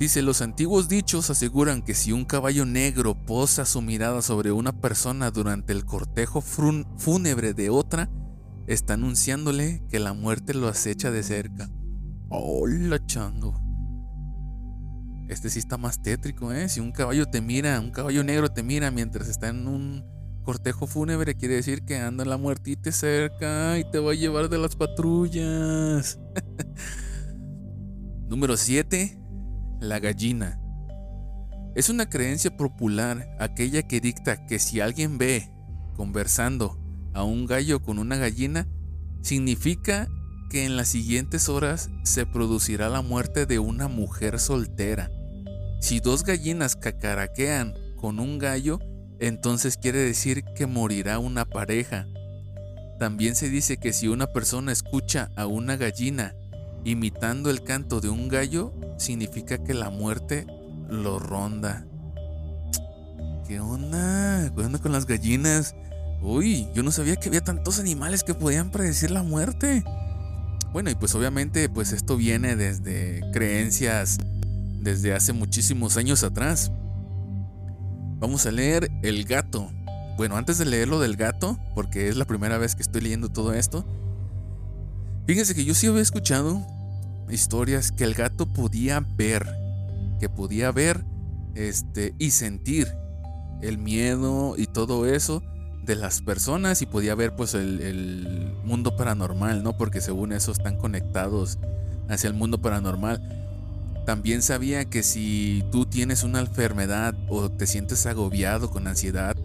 Dice, 0.00 0.22
los 0.22 0.40
antiguos 0.40 0.88
dichos 0.88 1.28
aseguran 1.28 1.82
que 1.82 1.92
si 1.92 2.10
un 2.10 2.24
caballo 2.24 2.64
negro 2.64 3.14
posa 3.14 3.66
su 3.66 3.82
mirada 3.82 4.22
sobre 4.22 4.50
una 4.50 4.72
persona 4.72 5.30
durante 5.30 5.74
el 5.74 5.84
cortejo 5.84 6.40
fúnebre 6.40 7.52
de 7.52 7.68
otra, 7.68 8.08
está 8.66 8.94
anunciándole 8.94 9.82
que 9.90 9.98
la 9.98 10.14
muerte 10.14 10.54
lo 10.54 10.68
acecha 10.68 11.10
de 11.10 11.22
cerca. 11.22 11.68
Hola, 12.30 13.04
chango. 13.04 13.60
Este 15.28 15.50
sí 15.50 15.58
está 15.58 15.76
más 15.76 16.00
tétrico, 16.00 16.50
¿eh? 16.50 16.70
Si 16.70 16.80
un 16.80 16.92
caballo 16.92 17.26
te 17.26 17.42
mira, 17.42 17.78
un 17.78 17.90
caballo 17.90 18.24
negro 18.24 18.48
te 18.48 18.62
mira 18.62 18.90
mientras 18.90 19.28
está 19.28 19.48
en 19.48 19.68
un 19.68 20.02
cortejo 20.44 20.86
fúnebre, 20.86 21.34
quiere 21.34 21.56
decir 21.56 21.84
que 21.84 21.98
anda 21.98 22.24
la 22.24 22.38
muertita 22.38 22.90
cerca 22.90 23.78
y 23.78 23.84
te 23.90 23.98
va 23.98 24.12
a 24.12 24.14
llevar 24.14 24.48
de 24.48 24.56
las 24.56 24.76
patrullas. 24.76 26.18
Número 28.30 28.56
7 28.56 29.19
la 29.80 29.98
gallina. 29.98 30.60
Es 31.74 31.88
una 31.88 32.08
creencia 32.08 32.56
popular 32.56 33.34
aquella 33.38 33.82
que 33.82 34.00
dicta 34.00 34.46
que 34.46 34.58
si 34.58 34.80
alguien 34.80 35.18
ve 35.18 35.50
conversando 35.96 36.78
a 37.14 37.24
un 37.24 37.46
gallo 37.46 37.82
con 37.82 37.98
una 37.98 38.16
gallina, 38.16 38.68
significa 39.22 40.08
que 40.50 40.64
en 40.64 40.76
las 40.76 40.88
siguientes 40.88 41.48
horas 41.48 41.90
se 42.02 42.26
producirá 42.26 42.88
la 42.88 43.02
muerte 43.02 43.46
de 43.46 43.58
una 43.58 43.88
mujer 43.88 44.38
soltera. 44.38 45.10
Si 45.80 46.00
dos 46.00 46.24
gallinas 46.24 46.76
cacaraquean 46.76 47.74
con 47.96 48.18
un 48.18 48.38
gallo, 48.38 48.80
entonces 49.18 49.76
quiere 49.76 49.98
decir 49.98 50.44
que 50.56 50.66
morirá 50.66 51.18
una 51.18 51.44
pareja. 51.44 52.06
También 52.98 53.34
se 53.34 53.48
dice 53.48 53.78
que 53.78 53.92
si 53.92 54.08
una 54.08 54.26
persona 54.26 54.72
escucha 54.72 55.30
a 55.36 55.46
una 55.46 55.76
gallina 55.76 56.34
imitando 56.84 57.50
el 57.50 57.62
canto 57.62 58.00
de 58.00 58.08
un 58.08 58.28
gallo, 58.28 58.72
significa 58.98 59.58
que 59.58 59.74
la 59.74 59.90
muerte 59.90 60.46
lo 60.88 61.18
ronda. 61.18 61.86
¿Qué 63.46 63.60
onda? 63.60 64.52
¿Qué 64.54 64.62
onda 64.62 64.78
con 64.78 64.92
las 64.92 65.06
gallinas? 65.06 65.74
Uy, 66.22 66.68
yo 66.74 66.82
no 66.82 66.92
sabía 66.92 67.16
que 67.16 67.28
había 67.28 67.40
tantos 67.40 67.78
animales 67.78 68.22
que 68.22 68.34
podían 68.34 68.70
predecir 68.70 69.10
la 69.10 69.22
muerte. 69.22 69.84
Bueno, 70.72 70.90
y 70.90 70.94
pues 70.94 71.14
obviamente 71.14 71.68
pues 71.68 71.92
esto 71.92 72.16
viene 72.16 72.54
desde 72.54 73.22
creencias 73.32 74.18
desde 74.80 75.14
hace 75.14 75.32
muchísimos 75.32 75.96
años 75.96 76.24
atrás. 76.24 76.72
Vamos 78.18 78.46
a 78.46 78.50
leer 78.50 78.90
El 79.02 79.24
gato. 79.24 79.70
Bueno, 80.16 80.36
antes 80.36 80.58
de 80.58 80.66
leer 80.66 80.88
lo 80.88 81.00
del 81.00 81.16
gato, 81.16 81.58
porque 81.74 82.08
es 82.08 82.16
la 82.16 82.26
primera 82.26 82.58
vez 82.58 82.74
que 82.74 82.82
estoy 82.82 83.00
leyendo 83.00 83.30
todo 83.30 83.54
esto, 83.54 83.86
Fíjense 85.30 85.54
que 85.54 85.64
yo 85.64 85.74
sí 85.74 85.86
había 85.86 86.02
escuchado 86.02 86.60
historias 87.30 87.92
que 87.92 88.02
el 88.02 88.14
gato 88.14 88.52
podía 88.52 88.98
ver, 88.98 89.46
que 90.18 90.28
podía 90.28 90.72
ver 90.72 91.04
este, 91.54 92.16
y 92.18 92.32
sentir 92.32 92.88
el 93.62 93.78
miedo 93.78 94.56
y 94.58 94.66
todo 94.66 95.06
eso 95.06 95.40
de 95.84 95.94
las 95.94 96.20
personas 96.20 96.82
y 96.82 96.86
podía 96.86 97.14
ver 97.14 97.36
pues 97.36 97.54
el, 97.54 97.80
el, 97.80 98.54
mundo 98.64 98.96
paranormal, 98.96 99.62
¿no? 99.62 99.76
Porque 99.76 100.00
según 100.00 100.32
eso 100.32 100.50
están 100.50 100.76
conectados 100.76 101.60
hacia 102.08 102.26
el 102.26 102.34
mundo 102.34 102.60
paranormal. 102.60 103.22
También 104.06 104.42
sabía 104.42 104.84
que 104.84 105.04
si 105.04 105.62
tú 105.70 105.86
tienes 105.86 106.24
una 106.24 106.40
enfermedad 106.40 107.14
o 107.28 107.52
te 107.52 107.68
sientes 107.68 108.04
agobiado 108.06 108.68
con 108.68 108.88
ansiedad, 108.88 109.36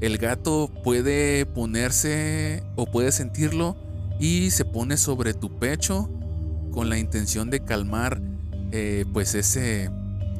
el 0.00 0.18
gato 0.18 0.70
puede 0.84 1.46
ponerse 1.46 2.62
o 2.76 2.86
puede 2.86 3.10
sentirlo 3.10 3.90
y 4.22 4.52
se 4.52 4.64
pone 4.64 4.96
sobre 4.96 5.34
tu 5.34 5.58
pecho 5.58 6.08
con 6.70 6.88
la 6.88 6.96
intención 6.96 7.50
de 7.50 7.58
calmar 7.58 8.22
eh, 8.70 9.04
pues 9.12 9.34
ese, 9.34 9.90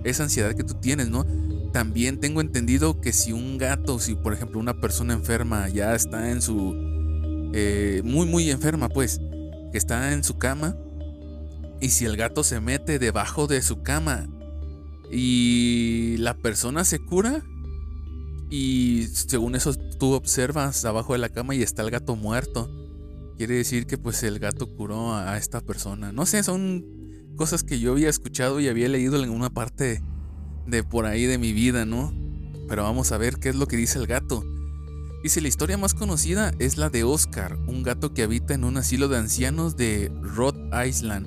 esa 0.05 0.23
ansiedad 0.23 0.55
que 0.55 0.63
tú 0.63 0.75
tienes, 0.75 1.09
¿no? 1.09 1.27
También 1.73 2.21
tengo 2.21 2.41
entendido 2.41 3.01
que 3.01 3.13
si 3.13 3.33
un 3.33 3.59
gato, 3.59 3.99
si 3.99 4.15
por 4.15 4.35
ejemplo 4.35 4.61
una 4.61 4.81
persona 4.81 5.15
enferma 5.15 5.69
ya 5.69 5.97
está 5.97 6.31
en 6.31 6.41
su 6.43 6.77
eh, 7.55 8.03
muy, 8.05 8.25
muy 8.25 8.51
enferma, 8.53 8.89
pues, 8.89 9.21
que 9.73 9.79
está 9.79 10.13
en 10.13 10.23
su 10.23 10.39
cama. 10.39 10.77
Y 11.81 11.89
si 11.89 12.05
el 12.05 12.17
gato 12.17 12.45
se 12.45 12.61
mete 12.61 13.01
debajo 13.01 13.49
de 13.49 13.63
su 13.63 13.83
cama 13.83 14.29
y 15.11 16.19
la 16.19 16.35
persona 16.35 16.85
se 16.85 17.01
cura, 17.01 17.43
y 18.49 19.09
según 19.13 19.57
eso 19.57 19.75
tú 19.99 20.13
observas 20.13 20.85
abajo 20.85 21.15
de 21.15 21.19
la 21.19 21.31
cama 21.31 21.57
y 21.57 21.63
está 21.63 21.83
el 21.83 21.91
gato 21.91 22.15
muerto. 22.15 22.71
Quiere 23.43 23.57
decir 23.57 23.89
que 23.89 23.99
pues 23.99 24.23
el 24.23 24.39
gato 24.39 24.69
curó 24.69 25.17
a 25.17 25.37
esta 25.37 25.61
persona. 25.61 26.13
No 26.13 26.27
sé, 26.27 26.45
son 26.45 26.87
cosas 27.35 27.65
que 27.65 27.81
yo 27.81 27.91
había 27.91 28.09
escuchado 28.09 28.61
y 28.61 28.69
había 28.69 28.89
leído 28.89 29.21
en 29.21 29.31
una 29.31 29.51
parte 29.51 30.01
de 30.65 30.85
por 30.85 31.07
ahí 31.07 31.25
de 31.25 31.39
mi 31.39 31.53
vida, 31.53 31.85
¿no? 31.85 32.15
Pero 32.69 32.85
vamos 32.85 33.11
a 33.11 33.19
ver 33.19 33.41
qué 33.41 33.49
es 33.49 33.57
lo 33.57 33.67
que 33.67 33.77
dice 33.77 33.99
el 33.99 34.07
gato. 34.07 34.45
Dice, 35.25 35.41
la 35.41 35.49
historia 35.49 35.77
más 35.77 35.93
conocida 35.93 36.53
es 36.61 36.77
la 36.77 36.89
de 36.89 37.03
Oscar, 37.03 37.57
un 37.67 37.83
gato 37.83 38.15
que 38.15 38.23
habita 38.23 38.55
en 38.55 38.63
un 38.63 38.77
asilo 38.77 39.09
de 39.09 39.19
ancianos 39.19 39.77
de 39.77 40.13
Rhode 40.23 40.89
Island, 40.89 41.27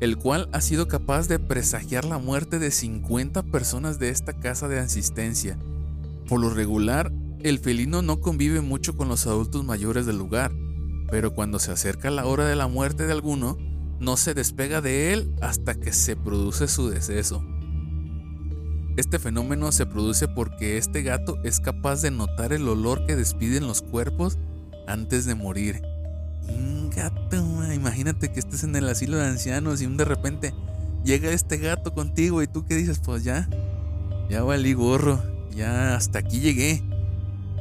el 0.00 0.16
cual 0.16 0.48
ha 0.52 0.60
sido 0.60 0.88
capaz 0.88 1.28
de 1.28 1.38
presagiar 1.38 2.04
la 2.04 2.18
muerte 2.18 2.58
de 2.58 2.72
50 2.72 3.44
personas 3.44 4.00
de 4.00 4.08
esta 4.08 4.32
casa 4.40 4.66
de 4.66 4.80
asistencia. 4.80 5.56
Por 6.28 6.40
lo 6.40 6.50
regular, 6.50 7.12
el 7.44 7.60
felino 7.60 8.02
no 8.02 8.20
convive 8.20 8.60
mucho 8.60 8.96
con 8.96 9.08
los 9.08 9.28
adultos 9.28 9.64
mayores 9.64 10.04
del 10.04 10.18
lugar, 10.18 10.50
pero 11.14 11.32
cuando 11.32 11.60
se 11.60 11.70
acerca 11.70 12.10
la 12.10 12.26
hora 12.26 12.44
de 12.44 12.56
la 12.56 12.66
muerte 12.66 13.06
de 13.06 13.12
alguno, 13.12 13.56
no 14.00 14.16
se 14.16 14.34
despega 14.34 14.80
de 14.80 15.12
él 15.12 15.32
hasta 15.40 15.76
que 15.76 15.92
se 15.92 16.16
produce 16.16 16.66
su 16.66 16.90
deceso. 16.90 17.40
Este 18.96 19.20
fenómeno 19.20 19.70
se 19.70 19.86
produce 19.86 20.26
porque 20.26 20.76
este 20.76 21.04
gato 21.04 21.36
es 21.44 21.60
capaz 21.60 22.02
de 22.02 22.10
notar 22.10 22.52
el 22.52 22.66
olor 22.66 23.06
que 23.06 23.14
despiden 23.14 23.68
los 23.68 23.80
cuerpos 23.80 24.38
antes 24.88 25.24
de 25.24 25.36
morir. 25.36 25.82
Gato, 26.96 27.72
imagínate 27.72 28.32
que 28.32 28.40
estés 28.40 28.64
en 28.64 28.74
el 28.74 28.88
asilo 28.88 29.16
de 29.16 29.28
ancianos 29.28 29.82
y 29.82 29.86
de 29.86 30.04
repente 30.04 30.52
llega 31.04 31.30
este 31.30 31.58
gato 31.58 31.94
contigo 31.94 32.42
y 32.42 32.48
tú 32.48 32.66
qué 32.66 32.74
dices, 32.74 32.98
pues 32.98 33.22
ya, 33.22 33.48
ya 34.28 34.42
valí 34.42 34.72
gorro, 34.72 35.22
ya 35.54 35.94
hasta 35.94 36.18
aquí 36.18 36.40
llegué. 36.40 36.82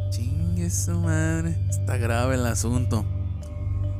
Chingue 0.09 0.71
su 0.71 0.93
madre, 0.93 1.55
está 1.69 1.97
grave 1.97 2.33
el 2.33 2.47
asunto. 2.47 3.05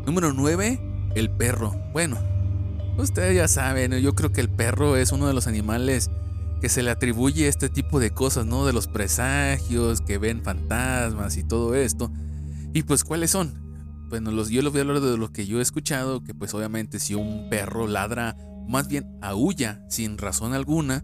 Número 0.06 0.34
9, 0.34 1.12
el 1.16 1.30
perro. 1.32 1.74
Bueno, 1.94 2.18
ustedes 2.98 3.36
ya 3.36 3.48
saben, 3.48 3.94
yo 4.00 4.14
creo 4.16 4.34
que 4.34 4.42
el 4.42 4.50
perro 4.50 4.98
es 4.98 5.12
uno 5.14 5.28
de 5.28 5.34
los 5.34 5.48
animales 5.48 6.10
que 6.60 6.68
se 6.70 6.84
le 6.84 6.92
atribuye 6.92 7.48
este 7.48 7.70
tipo 7.70 8.00
de 8.00 8.12
cosas, 8.12 8.46
¿no? 8.46 8.66
De 8.66 8.74
los 8.74 8.88
presagios, 8.88 10.02
que 10.02 10.18
ven 10.18 10.44
fantasmas 10.44 11.38
y 11.38 11.44
todo 11.44 11.76
esto. 11.76 12.12
Y 12.74 12.84
pues, 12.84 13.04
¿cuáles 13.04 13.32
son? 13.32 13.62
Bueno, 14.10 14.32
los, 14.32 14.50
yo 14.50 14.62
les 14.62 14.72
voy 14.72 14.80
a 14.80 14.84
hablar 14.84 15.00
de 15.00 15.18
lo 15.18 15.32
que 15.32 15.46
yo 15.46 15.60
he 15.60 15.62
escuchado, 15.62 16.24
que 16.24 16.34
pues 16.34 16.54
obviamente 16.54 17.00
si 17.00 17.16
un 17.16 17.50
perro 17.50 17.88
ladra, 17.88 18.36
más 18.68 18.88
bien 18.88 19.18
aúlla 19.22 19.84
sin 19.90 20.18
razón 20.18 20.54
alguna, 20.54 21.04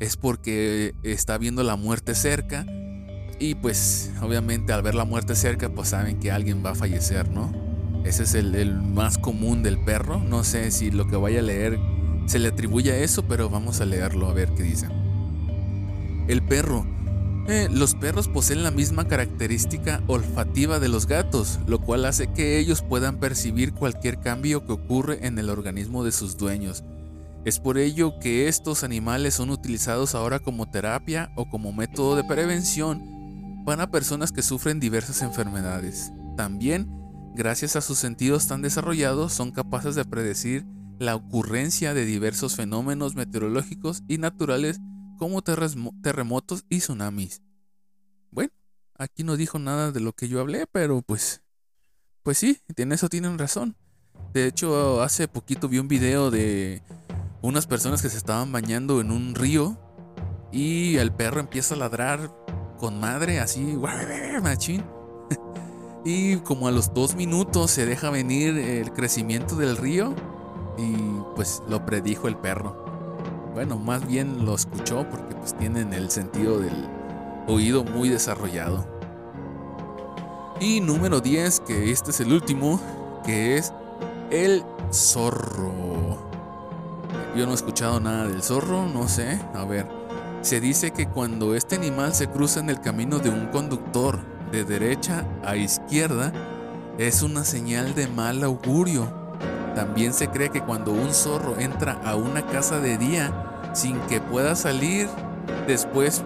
es 0.00 0.16
porque 0.16 0.94
está 1.04 1.38
viendo 1.38 1.62
la 1.62 1.76
muerte 1.76 2.14
cerca. 2.14 2.66
Y 3.38 3.54
pues 3.54 4.10
obviamente 4.20 4.72
al 4.72 4.82
ver 4.82 4.94
la 4.94 5.04
muerte 5.04 5.34
cerca, 5.36 5.68
pues 5.68 5.88
saben 5.88 6.20
que 6.20 6.30
alguien 6.30 6.64
va 6.64 6.70
a 6.70 6.74
fallecer, 6.74 7.28
¿no? 7.28 7.71
Ese 8.04 8.24
es 8.24 8.34
el, 8.34 8.82
más 8.82 9.18
común 9.18 9.62
del 9.62 9.78
perro. 9.84 10.18
No 10.18 10.44
sé 10.44 10.70
si 10.70 10.90
lo 10.90 11.06
que 11.06 11.16
vaya 11.16 11.40
a 11.40 11.42
leer 11.42 11.78
se 12.26 12.38
le 12.38 12.48
atribuye 12.48 12.92
a 12.92 12.98
eso, 12.98 13.24
pero 13.28 13.48
vamos 13.48 13.80
a 13.80 13.86
leerlo 13.86 14.28
a 14.28 14.34
ver 14.34 14.52
qué 14.54 14.62
dice. 14.62 14.88
El 16.28 16.42
perro. 16.42 16.86
Eh, 17.48 17.68
los 17.70 17.96
perros 17.96 18.28
poseen 18.28 18.62
la 18.62 18.70
misma 18.70 19.08
característica 19.08 20.00
olfativa 20.06 20.78
de 20.78 20.88
los 20.88 21.06
gatos, 21.06 21.58
lo 21.66 21.80
cual 21.80 22.04
hace 22.04 22.32
que 22.32 22.58
ellos 22.58 22.82
puedan 22.82 23.18
percibir 23.18 23.72
cualquier 23.72 24.20
cambio 24.20 24.64
que 24.64 24.72
ocurre 24.72 25.26
en 25.26 25.38
el 25.38 25.50
organismo 25.50 26.04
de 26.04 26.12
sus 26.12 26.36
dueños. 26.36 26.84
Es 27.44 27.58
por 27.58 27.78
ello 27.78 28.20
que 28.20 28.46
estos 28.46 28.84
animales 28.84 29.34
son 29.34 29.50
utilizados 29.50 30.14
ahora 30.14 30.38
como 30.38 30.70
terapia 30.70 31.32
o 31.34 31.50
como 31.50 31.72
método 31.72 32.14
de 32.14 32.22
prevención 32.22 33.64
para 33.64 33.90
personas 33.90 34.30
que 34.30 34.42
sufren 34.42 34.78
diversas 34.78 35.22
enfermedades. 35.22 36.12
También, 36.36 37.01
gracias 37.34 37.76
a 37.76 37.80
sus 37.80 37.98
sentidos 37.98 38.46
tan 38.46 38.62
desarrollados, 38.62 39.32
son 39.32 39.50
capaces 39.50 39.94
de 39.94 40.04
predecir 40.04 40.64
la 40.98 41.16
ocurrencia 41.16 41.94
de 41.94 42.04
diversos 42.04 42.56
fenómenos 42.56 43.14
meteorológicos 43.14 44.02
y 44.08 44.18
naturales 44.18 44.80
como 45.18 45.42
terremotos 45.42 46.64
y 46.68 46.78
tsunamis. 46.78 47.42
Bueno, 48.30 48.52
aquí 48.96 49.24
no 49.24 49.36
dijo 49.36 49.58
nada 49.58 49.92
de 49.92 50.00
lo 50.00 50.12
que 50.12 50.28
yo 50.28 50.40
hablé, 50.40 50.66
pero 50.66 51.02
pues, 51.02 51.42
pues 52.22 52.38
sí, 52.38 52.60
en 52.76 52.92
eso 52.92 53.08
tienen 53.08 53.38
razón. 53.38 53.76
De 54.32 54.46
hecho, 54.46 55.02
hace 55.02 55.28
poquito 55.28 55.68
vi 55.68 55.78
un 55.78 55.88
video 55.88 56.30
de 56.30 56.82
unas 57.42 57.66
personas 57.66 58.00
que 58.00 58.08
se 58.08 58.16
estaban 58.16 58.52
bañando 58.52 59.00
en 59.00 59.10
un 59.10 59.34
río 59.34 59.78
y 60.52 60.96
el 60.96 61.12
perro 61.12 61.40
empieza 61.40 61.74
a 61.74 61.78
ladrar 61.78 62.34
con 62.78 63.00
madre, 63.00 63.40
así, 63.40 63.76
machín. 64.42 64.84
Y 66.04 66.36
como 66.38 66.68
a 66.68 66.70
los 66.70 66.94
dos 66.94 67.14
minutos 67.14 67.70
se 67.70 67.86
deja 67.86 68.10
venir 68.10 68.56
el 68.58 68.92
crecimiento 68.92 69.56
del 69.56 69.76
río 69.76 70.14
y 70.76 70.94
pues 71.36 71.62
lo 71.68 71.84
predijo 71.86 72.28
el 72.28 72.36
perro. 72.36 72.84
Bueno, 73.54 73.78
más 73.78 74.06
bien 74.06 74.44
lo 74.44 74.54
escuchó 74.54 75.06
porque 75.08 75.34
pues 75.34 75.56
tienen 75.56 75.92
el 75.92 76.10
sentido 76.10 76.58
del 76.58 76.88
oído 77.46 77.84
muy 77.84 78.08
desarrollado. 78.08 78.86
Y 80.60 80.80
número 80.80 81.20
10, 81.20 81.60
que 81.60 81.90
este 81.90 82.12
es 82.12 82.20
el 82.20 82.32
último, 82.32 82.80
que 83.24 83.56
es 83.58 83.72
el 84.30 84.64
zorro. 84.92 86.18
Yo 87.36 87.46
no 87.46 87.52
he 87.52 87.54
escuchado 87.54 88.00
nada 88.00 88.26
del 88.26 88.42
zorro, 88.42 88.86
no 88.86 89.08
sé. 89.08 89.40
A 89.54 89.64
ver, 89.64 89.88
se 90.42 90.60
dice 90.60 90.92
que 90.92 91.08
cuando 91.08 91.54
este 91.54 91.76
animal 91.76 92.14
se 92.14 92.28
cruza 92.28 92.60
en 92.60 92.70
el 92.70 92.80
camino 92.80 93.18
de 93.18 93.30
un 93.30 93.46
conductor 93.48 94.31
de 94.52 94.64
derecha 94.64 95.24
a 95.44 95.56
izquierda, 95.56 96.32
es 96.98 97.22
una 97.22 97.44
señal 97.44 97.94
de 97.94 98.06
mal 98.06 98.44
augurio 98.44 99.22
también 99.74 100.12
se 100.12 100.28
cree 100.28 100.50
que 100.50 100.60
cuando 100.60 100.92
un 100.92 101.14
zorro 101.14 101.58
entra 101.58 101.98
a 102.04 102.14
una 102.16 102.46
casa 102.46 102.78
de 102.78 102.98
día 102.98 103.32
sin 103.72 103.98
que 104.00 104.20
pueda 104.20 104.54
salir 104.54 105.08
después... 105.66 106.22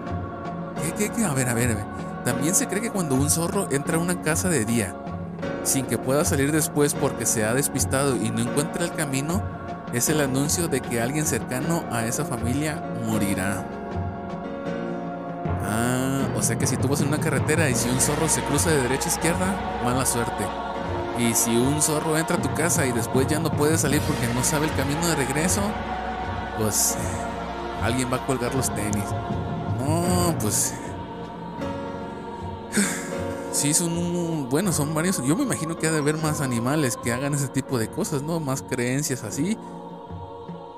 ¿Qué, 0.98 1.10
qué, 1.10 1.24
A 1.24 1.32
ver, 1.32 1.48
a 1.48 1.54
ver, 1.54 1.70
a 1.70 1.74
ver. 1.74 1.84
También 2.24 2.54
se 2.54 2.66
cree 2.66 2.82
que 2.82 2.90
cuando 2.90 3.14
un 3.14 3.30
zorro 3.30 3.68
entra 3.70 3.96
a 3.96 4.00
una 4.00 4.20
casa 4.22 4.48
de 4.48 4.64
día 4.64 4.94
sin 5.62 5.86
que 5.86 5.98
pueda 5.98 6.24
salir 6.24 6.52
después 6.52 6.94
porque 6.94 7.26
se 7.26 7.44
ha 7.44 7.54
despistado 7.54 8.16
y 8.16 8.30
no 8.30 8.40
encuentra 8.40 8.84
el 8.84 8.92
camino, 8.92 9.42
es 9.92 10.08
el 10.08 10.20
anuncio 10.20 10.68
de 10.68 10.80
que 10.80 11.00
alguien 11.00 11.26
cercano 11.26 11.84
a 11.90 12.06
esa 12.06 12.24
familia 12.24 12.82
morirá. 13.04 13.75
O 16.36 16.42
sea 16.42 16.58
que 16.58 16.66
si 16.66 16.76
tú 16.76 16.86
vas 16.86 17.00
en 17.00 17.08
una 17.08 17.18
carretera 17.18 17.70
y 17.70 17.74
si 17.74 17.88
un 17.88 17.98
zorro 17.98 18.28
se 18.28 18.42
cruza 18.42 18.70
de 18.70 18.82
derecha 18.82 19.08
a 19.08 19.12
izquierda, 19.12 19.80
mala 19.82 20.04
suerte. 20.04 20.44
Y 21.18 21.32
si 21.34 21.56
un 21.56 21.80
zorro 21.80 22.16
entra 22.18 22.36
a 22.36 22.42
tu 22.42 22.52
casa 22.52 22.84
y 22.84 22.92
después 22.92 23.26
ya 23.26 23.38
no 23.38 23.50
puede 23.50 23.78
salir 23.78 24.02
porque 24.02 24.28
no 24.34 24.44
sabe 24.44 24.66
el 24.66 24.74
camino 24.74 25.06
de 25.06 25.16
regreso, 25.16 25.62
pues 26.58 26.96
alguien 27.82 28.12
va 28.12 28.18
a 28.18 28.26
colgar 28.26 28.54
los 28.54 28.72
tenis. 28.74 29.04
No, 29.78 30.34
pues 30.38 30.74
sí 33.52 33.72
son 33.72 34.50
bueno, 34.50 34.74
son 34.74 34.94
varios. 34.94 35.24
Yo 35.24 35.36
me 35.36 35.44
imagino 35.44 35.78
que 35.78 35.86
ha 35.86 35.92
de 35.92 35.98
haber 35.98 36.18
más 36.18 36.42
animales 36.42 36.98
que 36.98 37.14
hagan 37.14 37.32
ese 37.32 37.48
tipo 37.48 37.78
de 37.78 37.88
cosas, 37.88 38.22
¿no? 38.22 38.40
Más 38.40 38.62
creencias 38.62 39.24
así. 39.24 39.56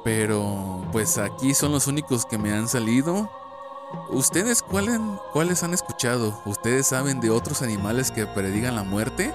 Pero 0.04 0.82
pues 0.92 1.18
aquí 1.18 1.52
son 1.52 1.72
los 1.72 1.88
únicos 1.88 2.24
que 2.26 2.38
me 2.38 2.52
han 2.52 2.68
salido. 2.68 3.28
¿Ustedes 4.10 4.62
cuáles, 4.62 4.98
cuáles 5.32 5.62
han 5.62 5.72
escuchado? 5.72 6.38
¿Ustedes 6.44 6.88
saben 6.88 7.20
de 7.20 7.30
otros 7.30 7.62
animales 7.62 8.10
que 8.10 8.26
predigan 8.26 8.74
la 8.74 8.82
muerte? 8.82 9.32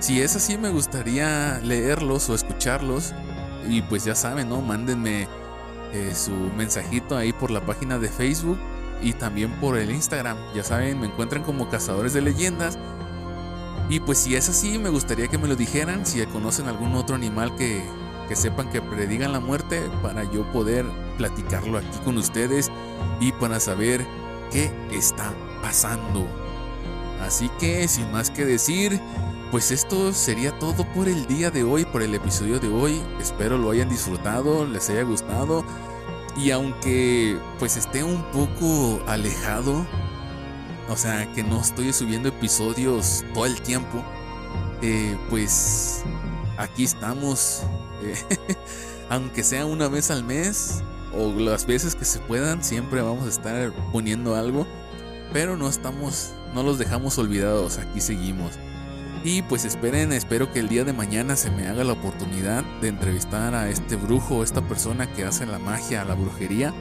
Si 0.00 0.20
es 0.20 0.36
así, 0.36 0.58
me 0.58 0.68
gustaría 0.68 1.58
leerlos 1.60 2.28
o 2.28 2.34
escucharlos. 2.34 3.14
Y 3.66 3.80
pues 3.82 4.04
ya 4.04 4.14
saben, 4.14 4.48
¿no? 4.48 4.60
Mándenme 4.60 5.26
eh, 5.92 6.14
su 6.14 6.32
mensajito 6.32 7.16
ahí 7.16 7.32
por 7.32 7.50
la 7.50 7.64
página 7.64 7.98
de 7.98 8.08
Facebook 8.08 8.58
y 9.00 9.14
también 9.14 9.52
por 9.60 9.78
el 9.78 9.90
Instagram. 9.90 10.36
Ya 10.54 10.64
saben, 10.64 11.00
me 11.00 11.06
encuentran 11.06 11.42
como 11.42 11.70
Cazadores 11.70 12.12
de 12.12 12.20
Leyendas. 12.20 12.78
Y 13.88 14.00
pues 14.00 14.18
si 14.18 14.36
es 14.36 14.48
así, 14.48 14.78
me 14.78 14.90
gustaría 14.90 15.28
que 15.28 15.38
me 15.38 15.48
lo 15.48 15.56
dijeran. 15.56 16.04
Si 16.04 16.24
conocen 16.26 16.68
algún 16.68 16.94
otro 16.94 17.14
animal 17.14 17.54
que, 17.56 17.82
que 18.28 18.36
sepan 18.36 18.70
que 18.70 18.82
predigan 18.82 19.32
la 19.32 19.40
muerte, 19.40 19.88
para 20.02 20.24
yo 20.24 20.50
poder 20.52 20.84
platicarlo 21.22 21.78
aquí 21.78 21.98
con 22.04 22.18
ustedes 22.18 22.68
y 23.20 23.30
para 23.30 23.60
saber 23.60 24.04
qué 24.50 24.72
está 24.90 25.32
pasando. 25.62 26.26
Así 27.20 27.48
que, 27.60 27.86
sin 27.86 28.10
más 28.10 28.32
que 28.32 28.44
decir, 28.44 29.00
pues 29.52 29.70
esto 29.70 30.12
sería 30.12 30.58
todo 30.58 30.84
por 30.92 31.08
el 31.08 31.26
día 31.26 31.52
de 31.52 31.62
hoy, 31.62 31.84
por 31.84 32.02
el 32.02 32.12
episodio 32.16 32.58
de 32.58 32.66
hoy. 32.66 33.00
Espero 33.20 33.56
lo 33.56 33.70
hayan 33.70 33.88
disfrutado, 33.88 34.66
les 34.66 34.90
haya 34.90 35.04
gustado. 35.04 35.64
Y 36.36 36.50
aunque 36.50 37.38
pues 37.60 37.76
esté 37.76 38.02
un 38.02 38.24
poco 38.32 39.00
alejado, 39.06 39.86
o 40.88 40.96
sea 40.96 41.32
que 41.34 41.44
no 41.44 41.60
estoy 41.60 41.92
subiendo 41.92 42.30
episodios 42.30 43.24
todo 43.32 43.46
el 43.46 43.62
tiempo, 43.62 44.02
eh, 44.82 45.16
pues 45.30 46.02
aquí 46.58 46.82
estamos. 46.82 47.62
eh, 48.02 48.16
aunque 49.08 49.44
sea 49.44 49.66
una 49.66 49.86
vez 49.86 50.10
al 50.10 50.24
mes 50.24 50.82
o 51.16 51.32
las 51.38 51.66
veces 51.66 51.94
que 51.94 52.04
se 52.04 52.18
puedan, 52.20 52.62
siempre 52.62 53.02
vamos 53.02 53.26
a 53.26 53.28
estar 53.28 53.72
poniendo 53.92 54.34
algo. 54.34 54.66
Pero 55.32 55.56
no 55.56 55.68
estamos, 55.68 56.32
no 56.54 56.62
los 56.62 56.78
dejamos 56.78 57.18
olvidados, 57.18 57.78
aquí 57.78 58.00
seguimos. 58.00 58.58
Y 59.24 59.42
pues 59.42 59.64
esperen, 59.64 60.12
espero 60.12 60.52
que 60.52 60.58
el 60.58 60.68
día 60.68 60.84
de 60.84 60.92
mañana 60.92 61.36
se 61.36 61.50
me 61.50 61.68
haga 61.68 61.84
la 61.84 61.92
oportunidad 61.92 62.64
de 62.80 62.88
entrevistar 62.88 63.54
a 63.54 63.68
este 63.68 63.96
brujo, 63.96 64.42
esta 64.42 64.62
persona 64.62 65.12
que 65.12 65.24
hace 65.24 65.46
la 65.46 65.58
magia, 65.58 66.04
la 66.04 66.14
brujería, 66.14 66.74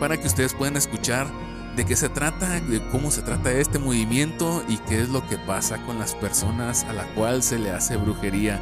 para 0.00 0.16
que 0.16 0.26
ustedes 0.26 0.52
puedan 0.52 0.76
escuchar 0.76 1.28
de 1.76 1.84
qué 1.84 1.94
se 1.94 2.08
trata, 2.08 2.60
de 2.60 2.82
cómo 2.88 3.10
se 3.10 3.22
trata 3.22 3.52
este 3.52 3.78
movimiento 3.78 4.64
y 4.68 4.78
qué 4.78 5.00
es 5.02 5.10
lo 5.10 5.26
que 5.28 5.38
pasa 5.38 5.76
con 5.84 5.98
las 5.98 6.14
personas 6.14 6.84
a 6.84 6.92
la 6.92 7.04
cual 7.14 7.42
se 7.42 7.58
le 7.58 7.70
hace 7.70 7.96
brujería. 7.96 8.60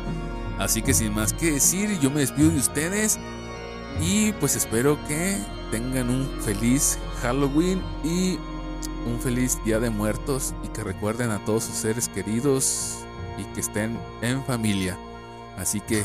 Así 0.58 0.82
que 0.82 0.92
sin 0.92 1.14
más 1.14 1.32
que 1.32 1.52
decir, 1.52 1.98
yo 2.00 2.10
me 2.10 2.20
despido 2.20 2.50
de 2.50 2.58
ustedes 2.58 3.18
y 4.00 4.32
pues 4.32 4.56
espero 4.56 4.98
que 5.06 5.38
tengan 5.70 6.10
un 6.10 6.28
feliz 6.42 6.98
Halloween 7.22 7.82
y 8.02 8.38
un 9.06 9.20
feliz 9.20 9.58
Día 9.64 9.80
de 9.80 9.90
Muertos 9.90 10.54
y 10.62 10.68
que 10.68 10.82
recuerden 10.82 11.30
a 11.30 11.44
todos 11.44 11.64
sus 11.64 11.76
seres 11.76 12.08
queridos 12.08 12.98
y 13.38 13.44
que 13.54 13.60
estén 13.60 13.98
en 14.22 14.44
familia. 14.44 14.96
Así 15.58 15.80
que 15.80 16.04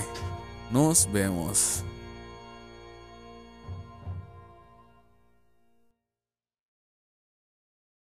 nos 0.71 1.11
vemos. 1.11 1.83